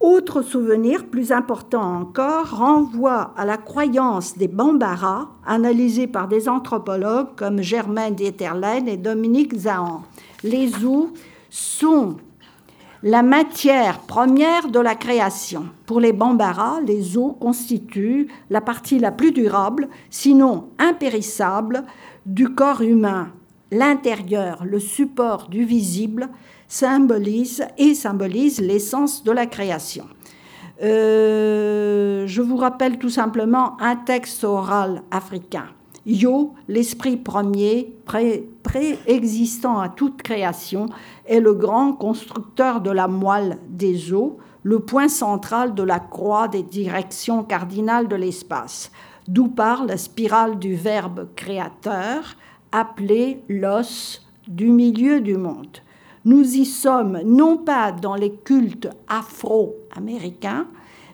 [0.00, 7.34] Autre souvenir, plus important encore, renvoie à la croyance des Bambara, analysée par des anthropologues
[7.36, 10.02] comme Germaine Dieterlen et Dominique Zahan.
[10.42, 11.10] Les eaux
[11.50, 12.16] sont
[13.02, 15.66] la matière première de la création.
[15.84, 21.84] Pour les Bambara, les eaux constituent la partie la plus durable, sinon impérissable,
[22.24, 23.28] du corps humain
[23.70, 26.28] l'intérieur, le support du visible,
[26.68, 30.06] symbolise et symbolise l'essence de la création.
[30.82, 35.66] Euh, je vous rappelle tout simplement un texte oral africain.
[36.06, 37.94] Yo, l'esprit premier,
[38.62, 40.86] préexistant à toute création,
[41.26, 46.48] est le grand constructeur de la moelle des eaux, le point central de la croix
[46.48, 48.90] des directions cardinales de l'espace,
[49.28, 52.36] d'où part la spirale du verbe créateur,
[52.72, 55.78] appelé l'os du milieu du monde.
[56.24, 60.66] Nous y sommes non pas dans les cultes afro-américains,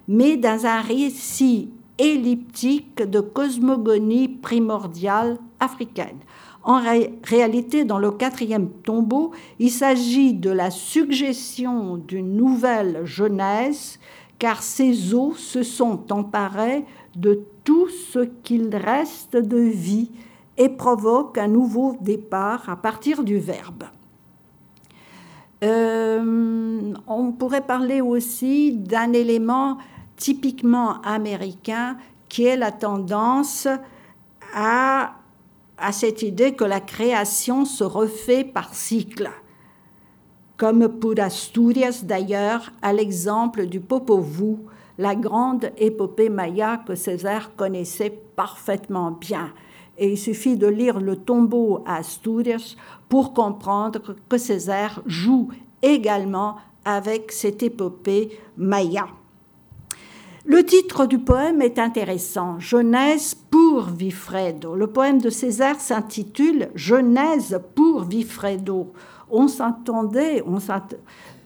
[0.08, 6.18] mais dans un récit elliptique de cosmogonie primordiale africaine.
[6.64, 6.80] En
[7.24, 9.30] réalité, dans le quatrième tombeau,
[9.60, 14.00] il s'agit de la suggestion d'une nouvelle Genèse,
[14.40, 16.84] car ces eaux se sont emparées
[17.14, 20.10] de tout ce qu'il reste de vie
[20.58, 23.84] et provoque un nouveau départ à partir du verbe.
[25.64, 29.78] Euh, on pourrait parler aussi d'un élément
[30.16, 31.96] typiquement américain
[32.28, 33.68] qui est la tendance
[34.54, 35.14] à,
[35.78, 39.30] à cette idée que la création se refait par cycle,
[40.56, 44.56] comme pour Asturias d'ailleurs, à l'exemple du Popol Vuh,
[44.98, 49.52] la grande épopée maya que César connaissait parfaitement bien
[49.98, 52.76] et il suffit de lire le tombeau à Asturias
[53.08, 55.48] pour comprendre que Césaire joue
[55.82, 59.06] également avec cette épopée maya.
[60.48, 64.76] Le titre du poème est intéressant, Genèse pour Vifredo.
[64.76, 68.92] Le poème de Césaire s'intitule Genèse pour Vifredo.
[69.28, 70.44] On s'attendait,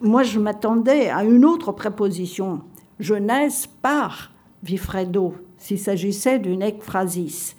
[0.01, 2.61] moi je m'attendais à une autre préposition,
[2.99, 4.29] Genèse par
[4.61, 7.55] Vifredo, s'il s'agissait d'une ekphrasis.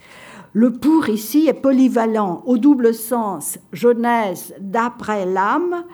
[0.55, 5.84] Le pour ici est polyvalent au double sens Genèse d'après l'âme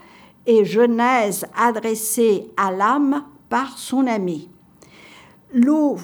[0.46, 4.48] et Genèse adressée à l'âme par son ami.
[5.52, 5.96] L'eau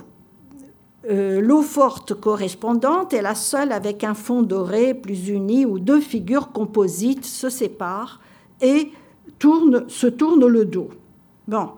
[1.10, 6.00] euh, l'eau forte correspondante est la seule avec un fond doré plus uni où deux
[6.00, 8.20] figures composites se séparent
[8.62, 8.90] et
[9.88, 10.88] se tournent le dos.
[11.46, 11.72] Bon,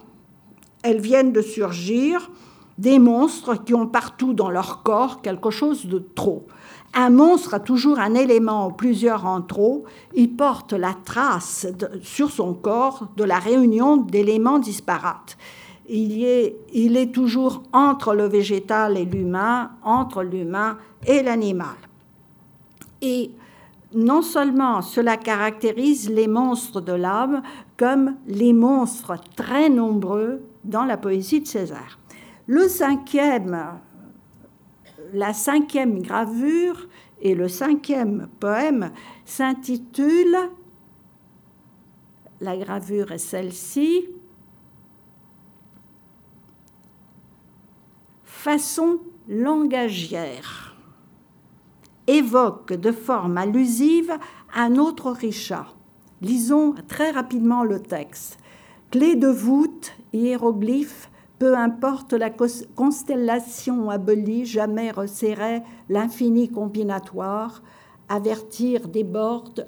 [0.83, 2.31] elles viennent de surgir
[2.79, 6.47] des monstres qui ont partout dans leur corps quelque chose de trop.
[6.95, 9.85] Un monstre a toujours un élément ou plusieurs en trop.
[10.15, 11.67] Il porte la trace
[12.03, 15.37] sur son corps de la réunion d'éléments disparates.
[15.89, 21.77] Il, est, il est toujours entre le végétal et l'humain, entre l'humain et l'animal.
[23.03, 23.31] Et
[23.95, 27.43] non seulement cela caractérise les monstres de l'âme
[27.77, 31.99] comme les monstres très nombreux dans la poésie de César.
[32.47, 33.81] Le cinquième,
[35.13, 36.89] la cinquième gravure
[37.21, 38.93] et le cinquième poème
[39.25, 40.37] s'intitule,
[42.41, 44.09] la gravure est celle-ci,
[48.25, 50.77] Façon langagière,
[52.07, 54.13] évoque de forme allusive
[54.55, 55.75] un autre Richard.
[56.23, 58.39] Lisons très rapidement le texte.
[58.93, 67.63] Clé de voûte, hiéroglyphe, peu importe la constellation abolie, jamais resserrait l'infini combinatoire,
[68.09, 69.67] avertir déborde,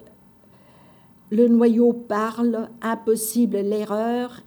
[1.30, 4.40] le noyau parle, impossible l'erreur,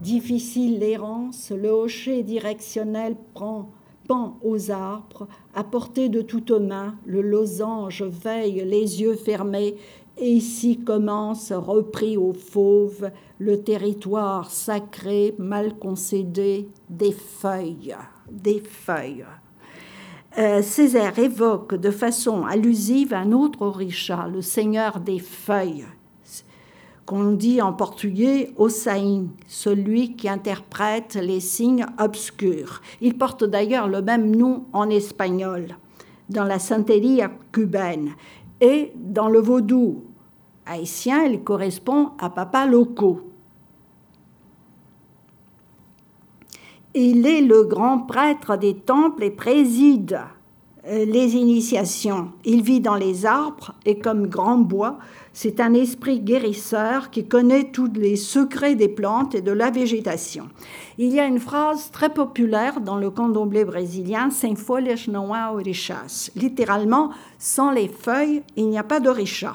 [0.00, 3.70] difficile l'errance, le hocher directionnel prend
[4.06, 9.76] pend aux arbres, à portée de toute main, le losange veille les yeux fermés,
[10.18, 17.94] et ici commence, repris aux fauves, le territoire sacré mal concédé des feuilles,
[18.30, 19.26] des feuilles.
[20.38, 25.86] Euh, Césaire évoque de façon allusive un autre Orisha, le seigneur des feuilles,
[27.04, 32.82] qu'on dit en portugais Osaïn, celui qui interprète les signes obscurs.
[33.00, 35.76] Il porte d'ailleurs le même nom en espagnol
[36.28, 36.58] dans la
[37.52, 38.10] cubaine
[38.60, 40.04] et dans le vaudou
[40.66, 43.30] haïtien, il correspond à Papa Loco.
[46.94, 50.18] Il est le grand prêtre des temples et préside
[50.88, 52.28] les initiations.
[52.44, 54.98] Il vit dans les arbres et comme grand bois,
[55.32, 60.48] c'est un esprit guérisseur qui connaît tous les secrets des plantes et de la végétation.
[60.98, 65.52] Il y a une phrase très populaire dans le candomblé brésilien, Sem folhas não há
[65.52, 66.30] orixás.
[66.36, 69.54] Littéralement, sans les feuilles, il n'y a pas d'oricha.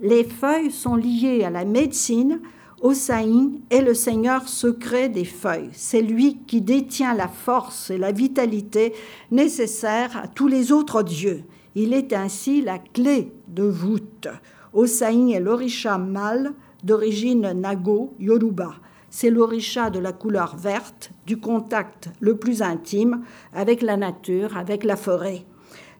[0.00, 2.40] Les feuilles sont liées à la médecine,
[2.82, 5.68] Osaïn est le seigneur secret des feuilles.
[5.72, 8.94] C'est lui qui détient la force et la vitalité
[9.30, 11.44] nécessaires à tous les autres dieux.
[11.74, 14.28] Il est ainsi la clé de voûte.
[14.72, 18.72] Osaïn est l'orisha mâle d'origine nago yoruba.
[19.10, 24.84] C'est l'orisha de la couleur verte, du contact le plus intime avec la nature, avec
[24.84, 25.44] la forêt.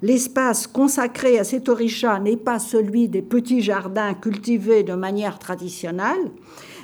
[0.00, 6.30] L'espace consacré à cet orisha n'est pas celui des petits jardins cultivés de manière traditionnelle,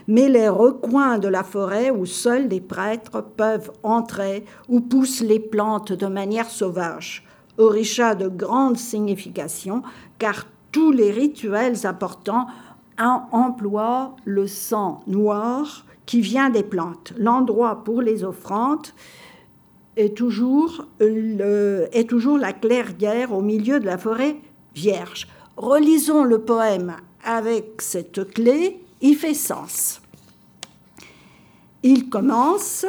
[0.08, 5.40] mais les recoins de la forêt où seuls les prêtres peuvent entrer, où poussent les
[5.40, 7.24] plantes de manière sauvage.
[7.58, 9.82] Orisha de grande signification,
[10.18, 12.46] car tous les rituels importants
[12.98, 17.12] emploient le sang noir qui vient des plantes.
[17.18, 18.88] L'endroit pour les offrandes
[19.96, 24.36] est toujours, est toujours la clairière au milieu de la forêt
[24.74, 25.26] vierge.
[25.56, 30.00] Relisons le poème avec cette clé il fait sens.
[31.82, 32.86] Il commence,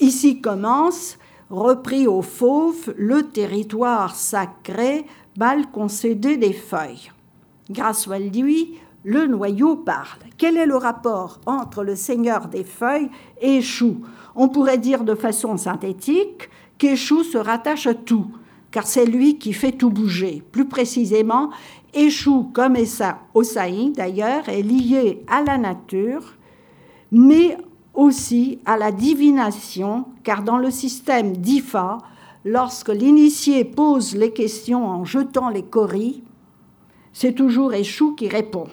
[0.00, 1.18] ici commence,
[1.50, 5.04] repris au fauve, le territoire sacré,
[5.38, 7.10] mal concédé des feuilles.
[7.70, 10.18] Grâce à lui, le noyau parle.
[10.36, 14.02] Quel est le rapport entre le seigneur des feuilles et Échou?
[14.34, 18.26] On pourrait dire de façon synthétique qu'Échou se rattache à tout,
[18.70, 20.42] car c'est lui qui fait tout bouger.
[20.52, 21.50] Plus précisément,
[21.94, 26.34] Échou, comme Essa Osaï d'ailleurs, est lié à la nature,
[27.10, 27.56] mais
[27.94, 31.98] aussi à la divination, car dans le système d'Ifa,
[32.44, 36.22] lorsque l'initié pose les questions en jetant les coris,
[37.12, 38.68] c'est toujours Échou qui répond.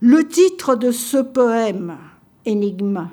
[0.00, 1.96] Le titre de ce poème,
[2.44, 3.08] Énigme,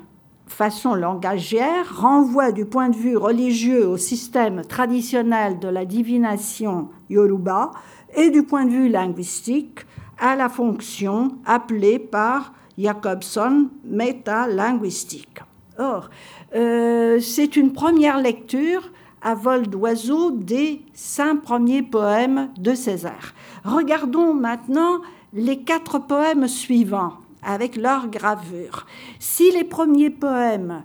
[0.50, 7.70] façon langagière, renvoie du point de vue religieux au système traditionnel de la divination yoruba
[8.14, 9.80] et du point de vue linguistique
[10.18, 15.38] à la fonction appelée par Jacobson métalinguistique.
[15.78, 16.10] Or,
[16.54, 18.90] euh, c'est une première lecture
[19.22, 23.34] à vol d'oiseau des cinq premiers poèmes de César.
[23.64, 25.00] Regardons maintenant
[25.32, 28.86] les quatre poèmes suivants avec leur gravure.
[29.18, 30.82] Si les premiers poèmes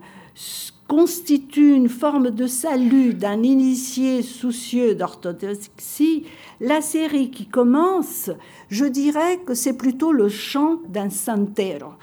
[0.87, 6.25] constituent une forme de salut d'un initié soucieux d'orthodoxie,
[6.59, 8.29] la série qui commence,
[8.69, 11.93] je dirais que c'est plutôt le chant d'un santero.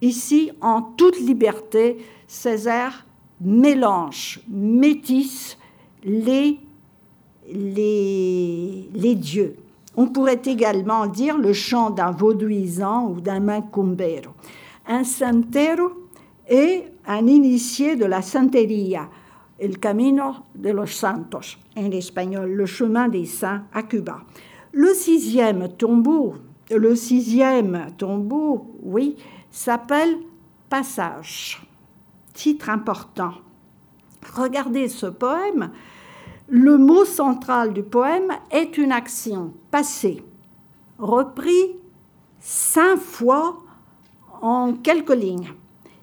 [0.00, 1.98] Ici, en toute liberté,
[2.28, 3.06] Césaire
[3.40, 5.56] mélange, métisse
[6.04, 6.58] les,
[7.50, 9.56] les dieux.
[10.00, 14.30] On pourrait également dire le chant d'un vauduisant ou d'un macumbero.
[14.86, 15.90] Un santero
[16.46, 19.08] est un initié de la santeria,
[19.58, 24.20] el camino de los santos, en espagnol, le chemin des saints à Cuba.
[24.70, 26.34] Le sixième tombeau,
[26.70, 29.16] le sixième tombeau, oui,
[29.50, 30.16] s'appelle
[30.68, 31.60] Passage.
[32.34, 33.32] Titre important.
[34.32, 35.72] Regardez ce poème.
[36.50, 40.22] Le mot central du poème est une action passée,
[40.98, 41.76] repris
[42.40, 43.60] cinq fois
[44.40, 45.52] en quelques lignes,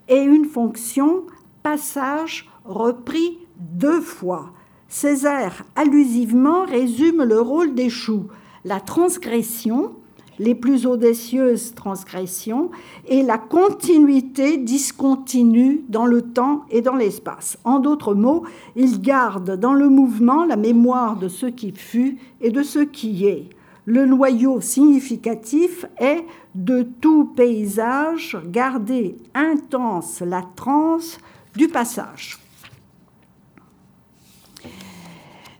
[0.07, 1.23] et une fonction
[1.63, 4.51] passage repris deux fois.
[4.87, 8.27] Césaire allusivement résume le rôle des choux,
[8.65, 9.95] la transgression,
[10.39, 12.71] les plus audacieuses transgressions,
[13.07, 17.57] et la continuité discontinue dans le temps et dans l'espace.
[17.63, 18.43] En d'autres mots,
[18.75, 23.25] il garde dans le mouvement la mémoire de ce qui fut et de ce qui
[23.25, 23.49] est.
[23.85, 26.25] Le noyau significatif est
[26.55, 31.19] de tout paysage garder intense la transe
[31.55, 32.39] du passage.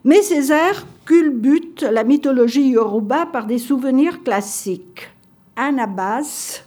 [0.04, 5.08] Mais Césaire culbute la mythologie yoruba par des souvenirs classiques.
[5.54, 6.64] Anabas,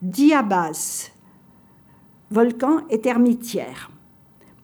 [0.00, 1.10] Diabas,
[2.30, 3.90] volcan et termitière.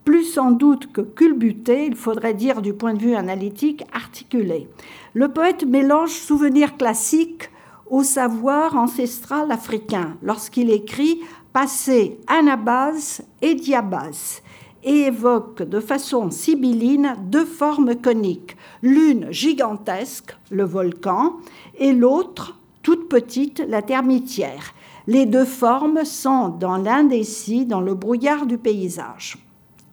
[0.05, 4.69] Plus sans doute que culbuter, il faudrait dire du point de vue analytique, articulé.
[5.13, 7.51] Le poète mélange souvenirs classiques
[7.91, 11.21] au savoir ancestral africain lorsqu'il écrit
[11.53, 14.41] Passé Anabas et Diabas
[14.85, 21.37] et évoque de façon sibylline deux formes coniques, l'une gigantesque, le volcan,
[21.78, 24.74] et l'autre toute petite, la termitière.
[25.07, 29.37] Les deux formes sont dans l'indécis, dans le brouillard du paysage.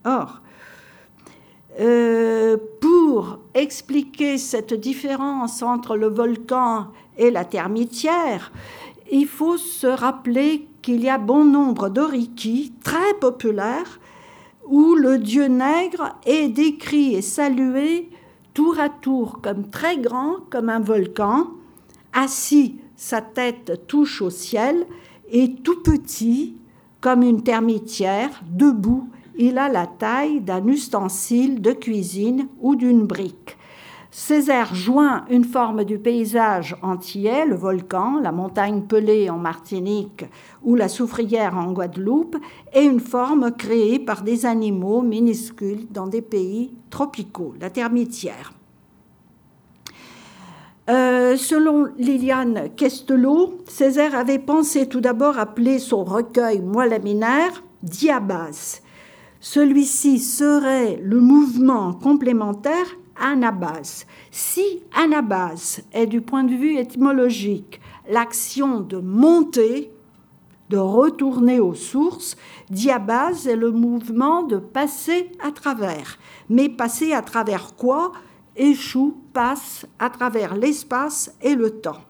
[0.06, 0.42] Or,
[1.80, 8.52] euh, pour expliquer cette différence entre le volcan et la termitière,
[9.12, 14.00] il faut se rappeler qu'il y a bon nombre d'oriki très populaires
[14.70, 18.10] où le dieu nègre est décrit et salué
[18.54, 21.48] tour à tour comme très grand, comme un volcan,
[22.14, 24.86] assis, sa tête touche au ciel,
[25.30, 26.56] et tout petit,
[27.02, 33.58] comme une termitière, debout, il a la taille d'un ustensile de cuisine ou d'une brique.
[34.20, 40.26] Césaire joint une forme du paysage entier, le volcan, la montagne pelée en Martinique
[40.64, 42.36] ou la soufrière en Guadeloupe,
[42.74, 48.54] et une forme créée par des animaux minuscules dans des pays tropicaux, la termitière.
[50.90, 58.82] Euh, selon Liliane Questelot, Césaire avait pensé tout d'abord appeler son recueil Moi laminaire Diabase.
[59.40, 62.88] Celui-ci serait le mouvement complémentaire
[63.22, 64.06] anabase.
[64.32, 69.92] Si anabase est du point de vue étymologique l'action de monter,
[70.70, 72.36] de retourner aux sources,
[72.70, 76.18] diabase est le mouvement de passer à travers.
[76.50, 78.12] Mais passer à travers quoi?
[78.56, 82.02] Échoue, passe à travers l'espace et le temps.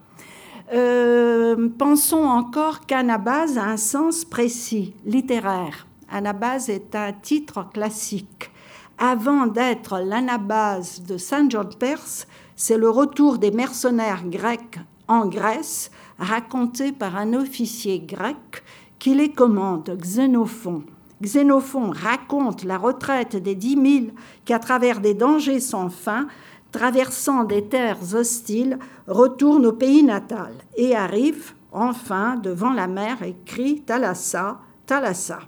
[0.72, 5.86] Euh, pensons encore qu'anabase a un sens précis, littéraire.
[6.10, 8.50] Anabase est un titre classique
[8.98, 12.26] avant d'être l'anabase de Saint John Perse,
[12.56, 18.64] c'est le retour des mercenaires grecs en Grèce, raconté par un officier grec
[18.98, 20.82] qui les commande, Xénophon.
[21.22, 24.12] Xénophon raconte la retraite des dix mille
[24.44, 26.26] qui, à travers des dangers sans fin,
[26.72, 33.36] traversant des terres hostiles, retournent au pays natal et arrivent enfin devant la mer et
[33.46, 35.40] crient Thalassa, Thalassa.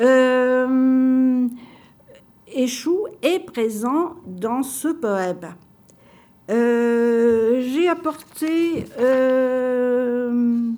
[0.00, 1.46] Euh,
[2.52, 5.54] Échou est présent dans ce poème.
[6.50, 10.70] Euh, j'ai apporté euh,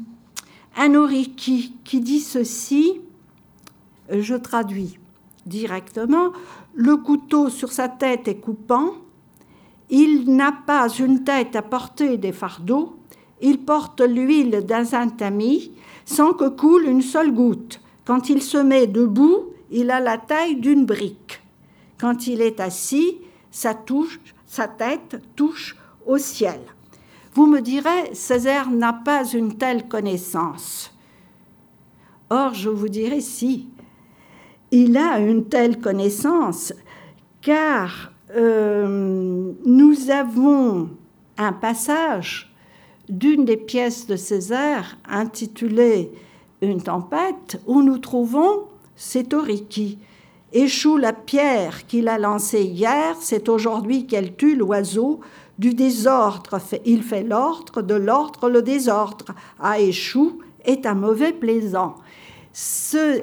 [0.76, 3.00] un oriki qui dit ceci,
[4.10, 4.98] je traduis
[5.46, 6.32] directement,
[6.74, 8.90] le couteau sur sa tête est coupant,
[9.88, 12.96] il n'a pas une tête à porter des fardeaux,
[13.40, 15.72] il porte l'huile d'un un tamis
[16.04, 17.81] sans que coule une seule goutte.
[18.04, 21.40] Quand il se met debout, il a la taille d'une brique.
[21.98, 23.18] Quand il est assis,
[23.50, 23.74] sa,
[24.66, 25.76] tête touche
[26.06, 26.60] au ciel.
[27.34, 30.92] Vous me direz, Césaire n'a pas une telle connaissance.
[32.28, 33.68] Or, je vous dirai si.
[34.70, 36.72] Il a une telle connaissance,
[37.40, 40.90] car euh, nous avons
[41.38, 42.52] un passage
[43.08, 46.10] d'une des pièces de Césaire intitulée
[46.62, 49.98] Une tempête, où nous trouvons cet oriki.
[50.52, 55.20] Échoue la pierre qu'il a lancée hier, c'est aujourd'hui qu'elle tue l'oiseau.
[55.58, 59.34] Du désordre, il fait l'ordre, de l'ordre le désordre.
[59.60, 61.96] À échoue est un mauvais plaisant.
[62.52, 63.22] Ce,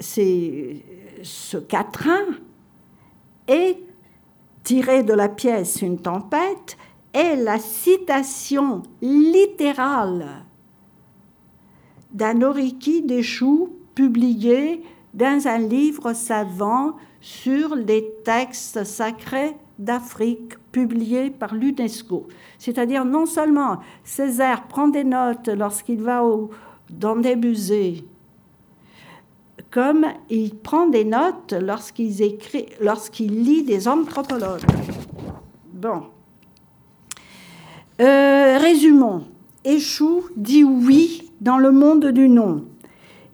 [0.00, 2.26] ce quatrain
[3.46, 3.78] est
[4.64, 6.76] tiré de la pièce Une tempête
[7.12, 10.44] est la citation littérale
[12.12, 14.82] d'un oriki d'échoue publié
[15.14, 22.28] dans un livre savant sur les textes sacrés d'Afrique publié par l'UNESCO.
[22.58, 26.22] C'est-à-dire non seulement Césaire prend des notes lorsqu'il va
[26.90, 28.04] dans des musées,
[29.70, 34.64] comme il prend des notes lorsqu'il écrit, lorsqu'il lit des anthropologues.
[35.72, 36.02] Bon.
[38.00, 39.24] Euh, résumons.
[39.64, 42.64] Échoue dit oui dans le monde du non.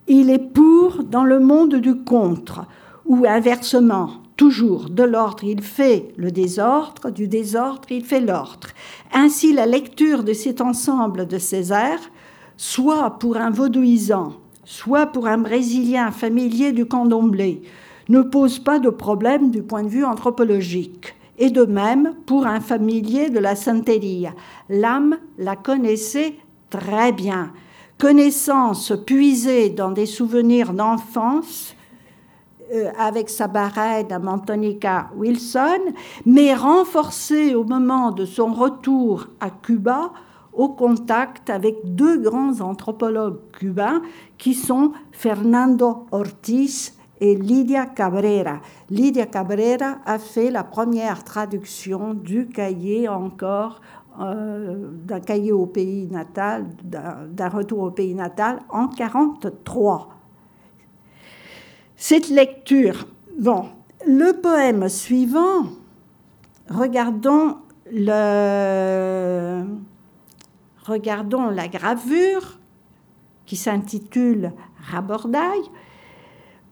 [0.09, 2.67] Il est pour dans le monde du contre,
[3.05, 8.69] ou inversement, toujours de l'ordre il fait le désordre, du désordre il fait l'ordre.
[9.13, 12.01] Ainsi la lecture de cet ensemble de Césaire,
[12.57, 14.35] soit pour un vaudouisant,
[14.65, 17.63] soit pour un Brésilien familier du candomblé,
[18.09, 21.15] ne pose pas de problème du point de vue anthropologique.
[21.39, 24.33] Et de même pour un familier de la Santeria.
[24.71, 26.35] L'âme la connaissait
[26.71, 27.53] très bien.
[27.99, 31.75] Connaissance puisée dans des souvenirs d'enfance,
[32.75, 35.95] euh, avec sa barrette à Montonica Wilson,
[36.27, 40.13] mais renforcée au moment de son retour à Cuba
[40.53, 44.03] au contact avec deux grands anthropologues cubains
[44.37, 48.61] qui sont Fernando Ortiz et Lidia Cabrera.
[48.91, 53.81] Lidia Cabrera a fait la première traduction du cahier encore
[54.21, 60.09] euh, d'un cahier au pays natal, d'un retour au pays natal en 1943.
[61.97, 63.07] Cette lecture,
[63.39, 63.67] bon,
[64.07, 65.65] le poème suivant,
[66.69, 67.57] regardons
[67.93, 69.65] le,
[70.85, 72.59] regardons la gravure
[73.47, 74.53] qui s'intitule
[74.91, 75.71] Rabordaille,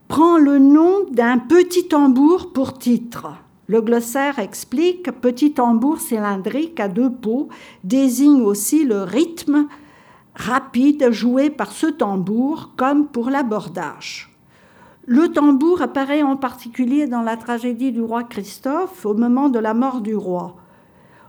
[0.08, 3.28] prend le nom d'un petit tambour pour titre.
[3.66, 7.48] Le glossaire explique petit tambour cylindrique à deux pots
[7.82, 9.68] désigne aussi le rythme
[10.34, 14.30] rapide joué par ce tambour comme pour l'abordage.
[15.06, 19.74] Le tambour apparaît en particulier dans la tragédie du roi Christophe au moment de la
[19.74, 20.56] mort du roi.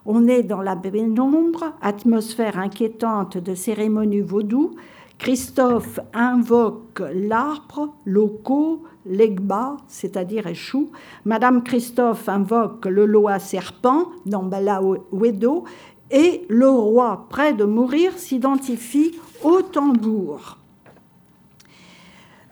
[0.06, 4.76] On est dans la pénombre, atmosphère inquiétante de cérémonies vaudou.
[5.18, 10.91] Christophe invoque l'arbre, locaux, l'egba, c'est-à-dire échoue.
[11.24, 15.63] Madame Christophe invoque le loa serpent dans Balawedo
[16.11, 20.57] et le roi, près de mourir, s'identifie au tambour.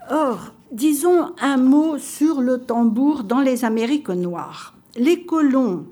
[0.10, 4.74] Or, disons un mot sur le tambour dans les Amériques noires.
[4.96, 5.86] Les colons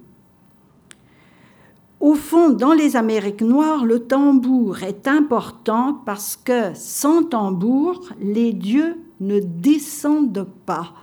[2.01, 8.53] au fond, dans les Amériques noires, le tambour est important parce que sans tambour, les
[8.53, 10.93] dieux ne descendent pas,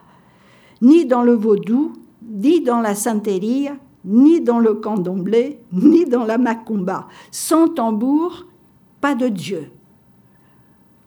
[0.82, 1.92] ni dans le vaudou,
[2.28, 7.06] ni dans la santeria, ni dans le candomblé, ni dans la macumba.
[7.30, 8.46] Sans tambour,
[9.00, 9.70] pas de dieu.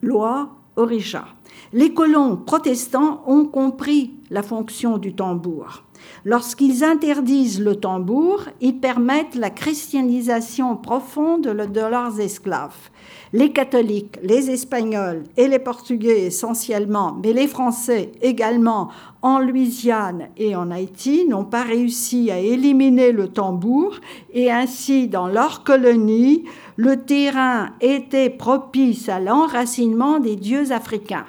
[0.01, 1.25] Loi Orisha.
[1.73, 5.83] Les colons protestants ont compris la fonction du tambour.
[6.23, 12.89] Lorsqu'ils interdisent le tambour, ils permettent la christianisation profonde de leurs esclaves.
[13.33, 18.89] Les catholiques, les espagnols et les portugais essentiellement, mais les français également
[19.21, 23.99] en Louisiane et en Haïti n'ont pas réussi à éliminer le tambour
[24.33, 26.43] et ainsi dans leur colonie,
[26.75, 31.25] le terrain était propice à l'enracinement des dieux africains.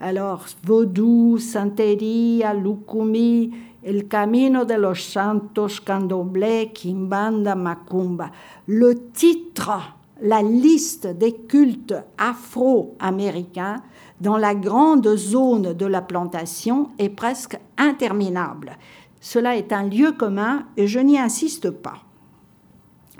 [0.00, 3.52] Alors, vaudou, santeria, lukumi,
[3.84, 8.32] El Camino de los Santos, Candomblé, Kimbanda, Macumba.
[8.66, 13.82] Le titre, la liste des cultes afro-américains
[14.22, 18.78] dans la grande zone de la plantation est presque interminable.
[19.20, 21.98] Cela est un lieu commun et je n'y insiste pas.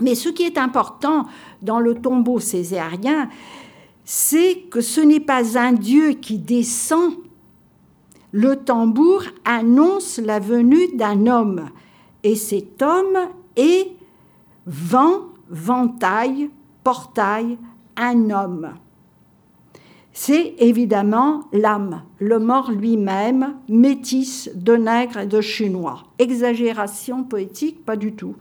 [0.00, 1.26] Mais ce qui est important
[1.60, 3.28] dans le tombeau césarien,
[4.04, 7.12] c'est que ce n'est pas un Dieu qui descend
[8.34, 11.66] le tambour annonce la venue d'un homme.
[12.24, 13.16] Et cet homme
[13.54, 13.92] est
[14.66, 16.50] vent ventail,
[16.82, 17.56] portail,
[17.96, 18.74] un homme
[20.16, 26.04] c'est évidemment l'âme, le mort lui-même, métisse de nègre et de chinois.
[26.20, 28.36] Exagération poétique, pas du tout.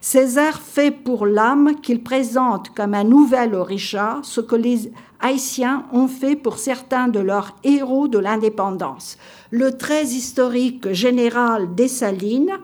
[0.00, 4.90] Césaire fait pour l'âme qu'il présente comme un nouvel Orisha ce que les
[5.20, 9.18] Haïtiens ont fait pour certains de leurs héros de l'indépendance.
[9.50, 12.58] Le trait historique général des Salines,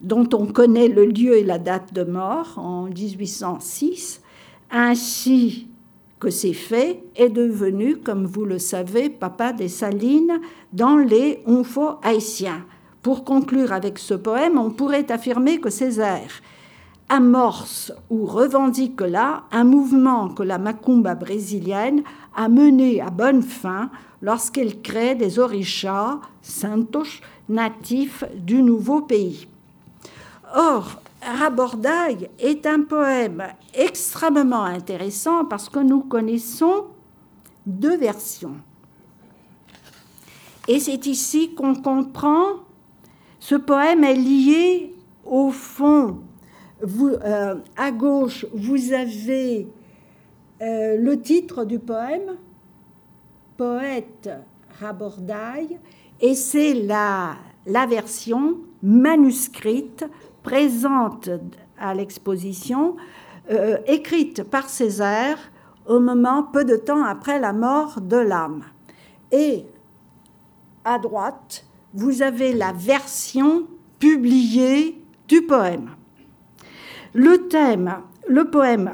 [0.00, 4.22] dont on connaît le lieu et la date de mort en 1806,
[4.70, 5.66] ainsi
[6.20, 10.40] que ces faits est devenu, comme vous le savez, papa des Salines
[10.72, 12.64] dans les Onfo haïtiens.
[13.02, 16.40] Pour conclure avec ce poème, on pourrait affirmer que Césaire
[17.08, 22.04] amorce ou revendique là un mouvement que la macumba brésilienne
[22.36, 23.90] a mené à bonne fin
[24.22, 29.48] lorsqu'elle crée des orishas, santos, natifs du nouveau pays.
[30.54, 33.42] Or, Rabordaille est un poème
[33.74, 36.86] extrêmement intéressant parce que nous connaissons
[37.66, 38.56] deux versions.
[40.68, 42.60] Et c'est ici qu'on comprend,
[43.38, 44.94] ce poème est lié
[45.24, 46.20] au fond.
[46.82, 49.68] Euh, à gauche, vous avez
[50.62, 52.36] euh, le titre du poème,
[53.60, 54.30] Poète
[54.80, 55.78] Rabordaille,
[56.18, 57.34] et c'est la,
[57.66, 60.06] la version manuscrite
[60.42, 61.28] présente
[61.78, 62.96] à l'exposition,
[63.50, 65.36] euh, écrite par Césaire
[65.86, 68.62] au moment peu de temps après la mort de l'âme.
[69.30, 69.66] Et
[70.86, 73.64] à droite, vous avez la version
[73.98, 74.98] publiée
[75.28, 75.90] du poème.
[77.12, 78.90] Le thème, le poème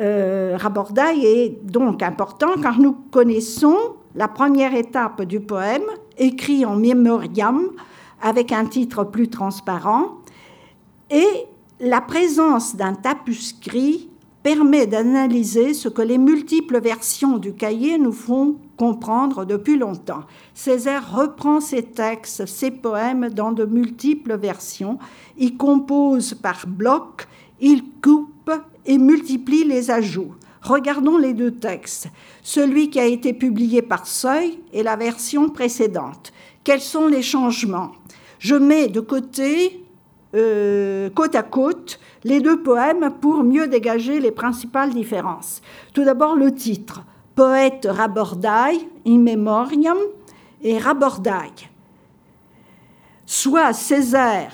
[0.00, 5.84] euh, Rabordaille est donc important car nous connaissons la première étape du poème,
[6.18, 7.70] écrit en mémoriam
[8.20, 10.18] avec un titre plus transparent,
[11.08, 11.46] et
[11.78, 14.10] la présence d'un tapuscrit
[14.42, 20.24] permet d'analyser ce que les multiples versions du cahier nous font comprendre depuis longtemps.
[20.52, 24.98] Césaire reprend ses textes, ses poèmes dans de multiples versions,
[25.36, 27.28] il compose par blocs,
[27.60, 28.50] il coupe
[28.84, 30.34] et multiplie les ajouts.
[30.68, 32.08] Regardons les deux textes,
[32.42, 36.30] celui qui a été publié par Seuil et la version précédente.
[36.62, 37.92] Quels sont les changements?
[38.38, 39.82] Je mets de côté
[40.34, 45.62] euh, côte à côte les deux poèmes pour mieux dégager les principales différences.
[45.94, 47.00] Tout d'abord le titre,
[47.34, 49.96] Poète Rabordaille, in memoriam,
[50.60, 51.70] et Rabordaille.
[53.24, 54.52] Soit Césaire,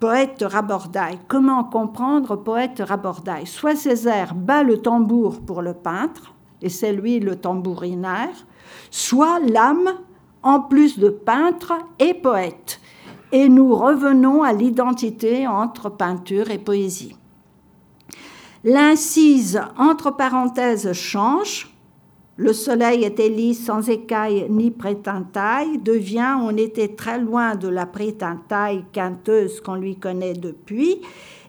[0.00, 1.18] poète Rabordaille.
[1.28, 7.20] Comment comprendre poète Rabordaille Soit Césaire bat le tambour pour le peintre, et c'est lui
[7.20, 8.46] le tambourinaire,
[8.90, 9.90] soit l'âme,
[10.42, 12.80] en plus de peintre, et poète
[13.32, 17.16] et nous revenons à l'identité entre peinture et poésie.
[18.64, 21.75] L'incise entre parenthèses change.
[22.38, 27.86] Le soleil était lisse sans écaille ni prétintaille, devient on était très loin de la
[27.86, 31.00] prétintaille quinteuse qu'on lui connaît depuis,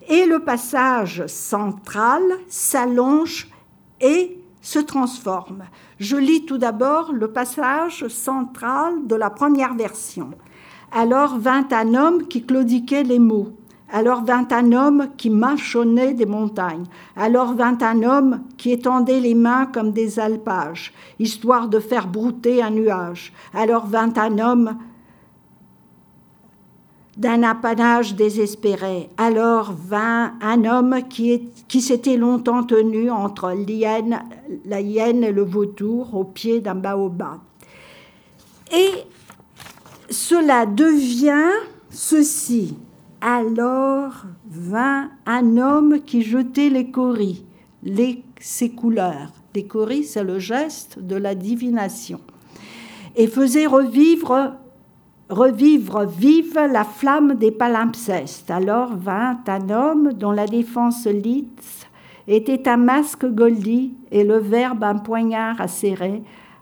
[0.07, 3.49] et le passage central s'allonge
[3.99, 5.65] et se transforme.
[5.99, 10.29] Je lis tout d'abord le passage central de la première version.
[10.93, 13.49] Alors vint un homme qui claudiquait les mots.
[13.89, 16.85] Alors vint un homme qui mâchonnait des montagnes.
[17.15, 22.61] Alors vint un homme qui étendait les mains comme des alpages, histoire de faire brouter
[22.61, 23.31] un nuage.
[23.53, 24.77] Alors vint un homme
[27.17, 29.09] d'un apanage désespéré.
[29.17, 31.49] Alors vint un homme qui,
[31.81, 33.53] s'était longtemps tenu entre
[34.65, 37.39] la hyène et le vautour au pied d'un baobab.
[38.71, 38.91] Et
[40.09, 41.51] cela devient
[41.89, 42.75] ceci.
[43.21, 47.45] Alors vint un homme qui jetait les coris,
[47.83, 49.31] les, ses couleurs.
[49.55, 52.19] Les coris, c'est le geste de la divination.
[53.15, 54.53] Et faisait revivre,
[55.29, 58.51] revivre vive la flamme des palimpsestes.
[58.51, 61.87] Alors vint un homme dont la défense lisse
[62.27, 66.21] était un masque goldi et le verbe un poignard acéré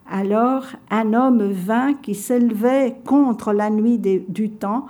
[0.09, 4.85] alors un homme vint qui s'élevait contre la nuit du temps,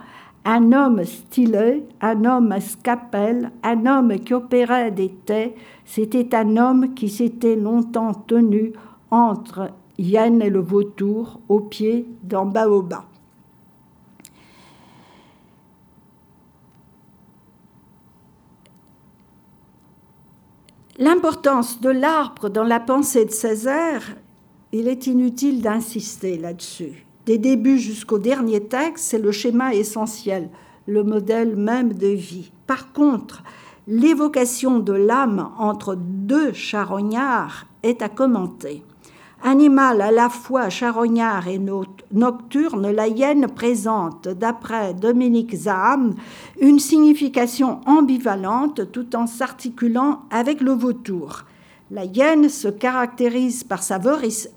[0.45, 6.93] un homme stylé, un homme scapel, un homme qui opérait des tais, c'était un homme
[6.93, 8.73] qui s'était longtemps tenu
[9.09, 13.03] entre Yann et le vautour au pied d'un baobab.
[20.97, 24.15] L'importance de l'arbre dans la pensée de Césaire
[24.71, 27.04] il est inutile d'insister là-dessus.
[27.25, 30.49] Des débuts jusqu'au dernier texte, c'est le schéma essentiel,
[30.85, 32.51] le modèle même de vie.
[32.67, 33.41] Par contre,
[33.87, 38.83] l'évocation de l'âme entre deux charognards est à commenter.
[39.43, 41.59] Animal à la fois charognard et
[42.11, 46.13] nocturne, la hyène présente, d'après Dominique Zaham,
[46.61, 51.43] une signification ambivalente tout en s'articulant avec le vautour.
[51.91, 53.99] La hyène se caractérise par sa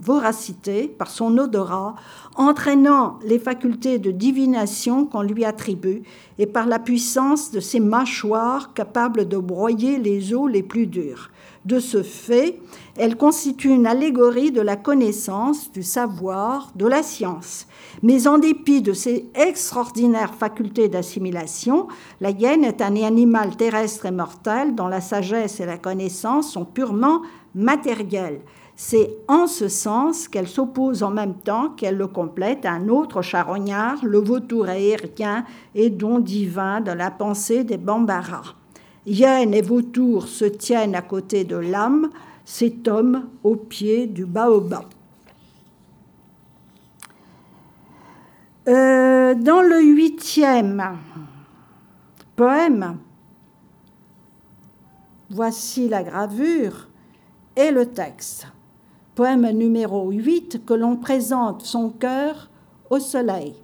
[0.01, 1.95] voracité, par son odorat,
[2.37, 6.05] entraînant les facultés de divination qu'on lui attribue,
[6.39, 11.31] et par la puissance de ses mâchoires capables de broyer les os les plus durs.
[11.67, 12.61] De ce fait,
[12.97, 17.67] elle constitue une allégorie de la connaissance, du savoir, de la science.
[18.03, 21.89] Mais en dépit de ses extraordinaires facultés d'assimilation,
[22.21, 26.65] la hyène est un animal terrestre et mortel dont la sagesse et la connaissance sont
[26.65, 27.23] purement
[27.55, 28.41] matérielles.
[28.77, 33.23] C'est en ce sens qu'elle s'oppose en même temps qu'elle le complète à un autre
[33.23, 35.45] charognard, le vautour aérien
[35.75, 38.43] et don divin de la pensée des Bambara.
[39.05, 42.11] Hyène et vautour se tiennent à côté de l'âme,
[42.45, 44.85] cet homme au pied du baobab.
[48.69, 50.99] Euh, dans le huitième
[52.37, 52.99] poème,
[55.31, 56.91] voici la gravure
[57.57, 58.47] et le texte.
[59.15, 62.51] Poème numéro 8 que l'on présente son cœur
[62.91, 63.55] au soleil.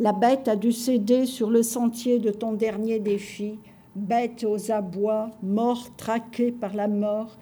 [0.00, 3.58] La bête a dû céder sur le sentier de ton dernier défi
[3.96, 7.38] bête aux abois, mort traquée par la mort.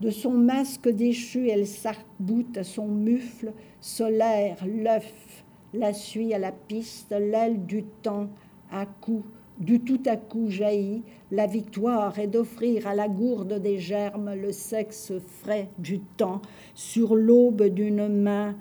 [0.00, 2.06] De son masque déchu, elle sarc
[2.54, 5.42] à son mufle solaire, l'œuf,
[5.74, 8.28] la suie à la piste, l'aile du temps
[8.70, 9.22] à coup,
[9.58, 11.02] du tout à coup jaillit.
[11.30, 15.12] La victoire est d'offrir à la gourde des germes le sexe
[15.42, 16.40] frais du temps
[16.74, 18.54] sur l'aube d'une main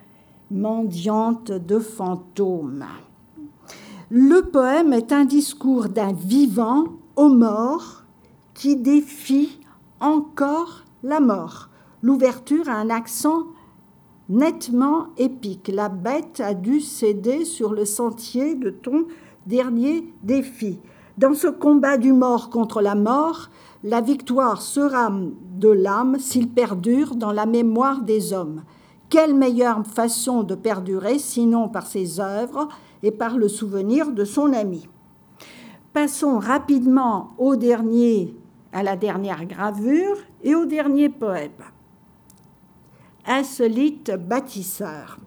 [0.51, 2.85] mendiante de fantômes.
[4.09, 6.85] Le poème est un discours d'un vivant
[7.15, 8.03] aux morts
[8.53, 9.59] qui défie
[9.99, 11.69] encore la mort.
[12.01, 13.43] L'ouverture a un accent
[14.29, 15.71] nettement épique.
[15.73, 19.05] La bête a dû céder sur le sentier de ton
[19.45, 20.79] dernier défi.
[21.17, 23.49] Dans ce combat du mort contre la mort,
[23.83, 25.11] la victoire sera
[25.55, 28.63] de l'âme s'il perdure dans la mémoire des hommes.
[29.09, 32.67] Quelle meilleure façon de perdurer sinon par ses œuvres
[33.03, 34.87] et par le souvenir de son ami
[35.93, 38.35] Passons rapidement au dernier,
[38.73, 41.51] à la dernière gravure et au dernier poème.
[43.29, 45.17] Insolite bâtisseur.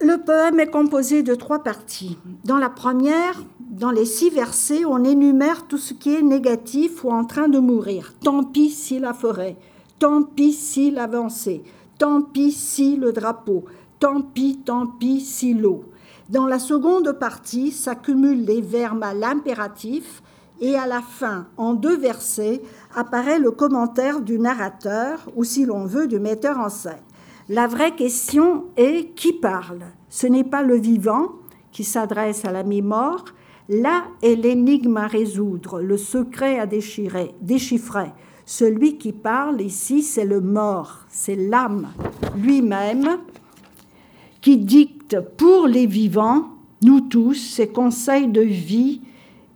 [0.00, 2.16] Le poème est composé de trois parties.
[2.44, 7.10] Dans la première, dans les six versets, on énumère tout ce qui est négatif ou
[7.10, 8.14] en train de mourir.
[8.22, 9.56] Tant pis si la forêt,
[9.98, 11.64] tant pis si l'avancée,
[11.98, 13.64] tant pis si le drapeau,
[13.98, 15.86] tant pis, tant pis si l'eau.
[16.28, 20.22] Dans la seconde partie s'accumulent les verbes à l'impératif
[20.60, 22.62] et à la fin, en deux versets,
[22.94, 27.02] apparaît le commentaire du narrateur ou, si l'on veut, du metteur en scène.
[27.48, 29.82] La vraie question est qui parle?
[30.08, 31.32] Ce n'est pas le vivant
[31.72, 33.24] qui s'adresse à la mort
[33.68, 38.12] Là est l'énigme à résoudre, le secret à déchirer, déchiffrer.
[38.44, 41.88] Celui qui parle ici, c'est le mort, c'est l'âme
[42.36, 43.18] lui-même
[44.42, 46.50] qui dicte pour les vivants,
[46.82, 49.00] nous tous, ses conseils de vie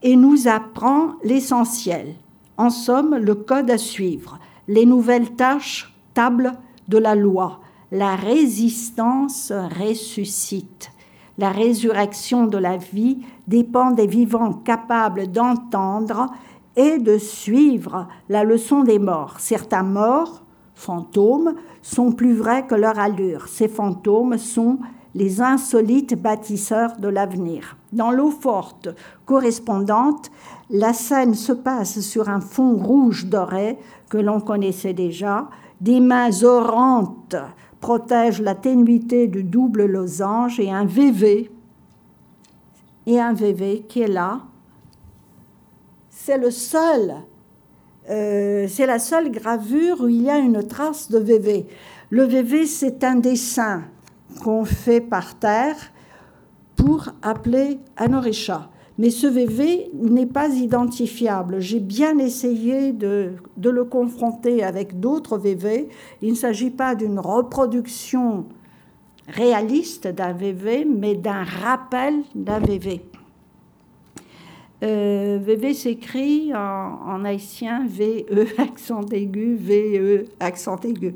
[0.02, 2.14] et nous apprend l'essentiel.
[2.58, 6.52] En somme, le code à suivre, les nouvelles tâches, table
[6.88, 7.60] de la loi.
[7.92, 10.90] La résistance ressuscite.
[11.38, 16.26] La résurrection de la vie dépend des vivants capables d'entendre
[16.74, 19.36] et de suivre la leçon des morts.
[19.38, 20.42] Certains morts,
[20.74, 23.46] fantômes, sont plus vrais que leur allure.
[23.46, 24.78] Ces fantômes sont
[25.14, 27.76] les insolites bâtisseurs de l'avenir.
[27.92, 28.88] Dans l'eau forte
[29.26, 30.30] correspondante,
[30.70, 33.78] la scène se passe sur un fond rouge doré
[34.10, 35.48] que l'on connaissait déjà.
[35.80, 37.36] Des mains orantes
[37.80, 41.50] protègent la ténuité du double losange et un VV,
[43.06, 44.40] et un VV qui est là.
[46.10, 46.38] C'est
[48.10, 51.66] euh, c'est la seule gravure où il y a une trace de VV.
[52.10, 53.84] Le VV, c'est un dessin
[54.38, 55.76] qu'on fait par terre
[56.76, 58.70] pour appeler un orecha.
[58.98, 61.60] Mais ce VV n'est pas identifiable.
[61.60, 65.88] J'ai bien essayé de, le confronter avec d'autres VV.
[66.20, 68.46] Il ne s'agit pas d'une reproduction
[69.28, 73.02] réaliste d'un VV, mais d'un rappel d'un VV.
[74.82, 81.14] Euh, VV s'écrit en, haïtien VE accent aigu, VE accent aigu.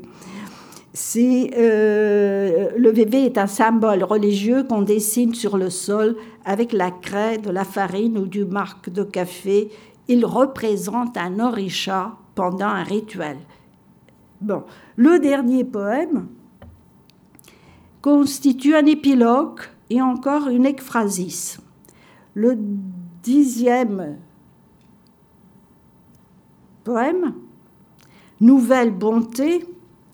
[0.95, 6.15] Euh, le bébé est un symbole religieux qu'on dessine sur le sol
[6.45, 9.69] avec la craie, de la farine ou du marque de café.
[10.07, 13.37] Il représente un orisha pendant un rituel.
[14.41, 14.63] Bon,
[14.95, 16.27] le dernier poème
[18.01, 21.59] constitue un épilogue et encore une ekphrasis.
[22.35, 22.57] Le
[23.23, 24.17] dixième
[26.83, 27.33] poème,
[28.41, 29.65] Nouvelle bonté,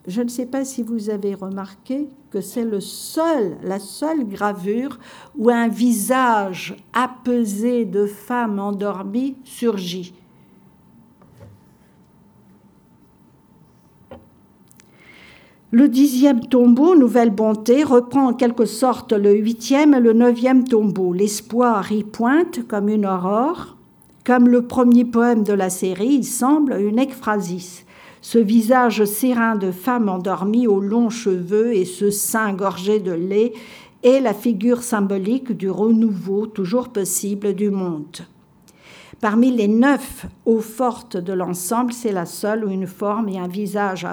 [0.06, 4.98] je ne sais pas si vous avez remarqué que c'est le seul, la seule gravure
[5.36, 10.14] où un visage apaisé de femme endormie surgit.
[15.72, 21.12] Le dixième tombeau, Nouvelle Bonté, reprend en quelque sorte le huitième et le neuvième tombeau.
[21.12, 23.76] L'espoir y pointe comme une aurore.
[24.24, 27.84] Comme le premier poème de la série, il semble une ekphrasis.
[28.22, 33.52] Ce visage serein de femme endormie aux longs cheveux et ce sein gorgé de lait
[34.02, 38.18] est la figure symbolique du renouveau toujours possible du monde.
[39.20, 43.48] Parmi les neuf eaux fortes de l'ensemble, c'est la seule où une forme et un
[43.48, 44.06] visage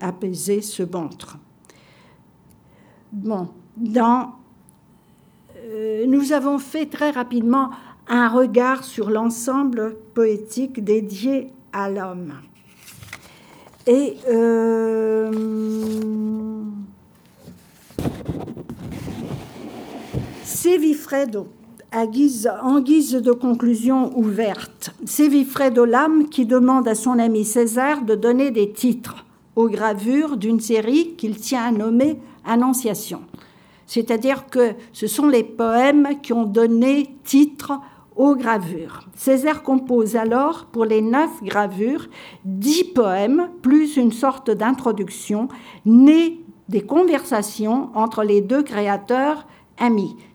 [0.00, 1.38] apaisé se montrent.
[3.12, 4.32] Bon, dans,
[5.56, 7.70] euh, nous avons fait très rapidement
[8.08, 12.34] un regard sur l'ensemble poétique dédié à l'homme.
[13.86, 15.32] Et euh,
[20.44, 21.48] Sévifredo
[21.94, 28.14] en guise de conclusion ouverte, c'est Vifredo Lame qui demande à son ami César de
[28.14, 29.26] donner des titres
[29.56, 33.20] aux gravures d'une série qu'il tient à nommer Annonciation.
[33.86, 37.72] C'est-à-dire que ce sont les poèmes qui ont donné titre
[38.16, 39.08] aux gravures.
[39.14, 42.08] Césaire compose alors pour les neuf gravures
[42.44, 45.48] dix poèmes plus une sorte d'introduction
[45.86, 49.46] née des conversations entre les deux créateurs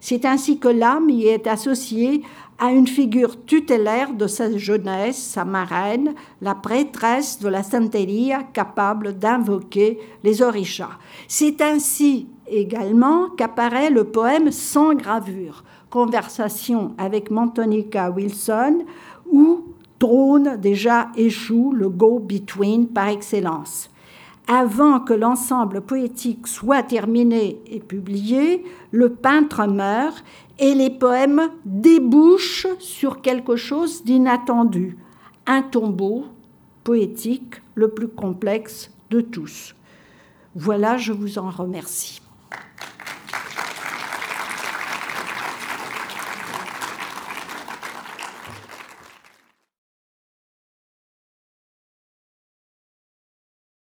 [0.01, 2.21] c'est ainsi que l'âme y est associée
[2.59, 9.17] à une figure tutélaire de sa jeunesse, sa marraine, la prêtresse de la Santeria capable
[9.17, 10.97] d'invoquer les orishas.
[11.27, 18.79] C'est ainsi également qu'apparaît le poème Sans gravure, conversation avec Montonica Wilson,
[19.31, 19.65] où
[19.99, 23.89] trône déjà échoue le go-between par excellence
[24.47, 30.23] avant que l'ensemble poétique soit terminé et publié, le peintre meurt
[30.57, 34.97] et les poèmes débouchent sur quelque chose d'inattendu,
[35.45, 36.25] un tombeau
[36.85, 39.75] poétique le plus complexe de tous.
[40.55, 42.21] Voilà, je vous en remercie.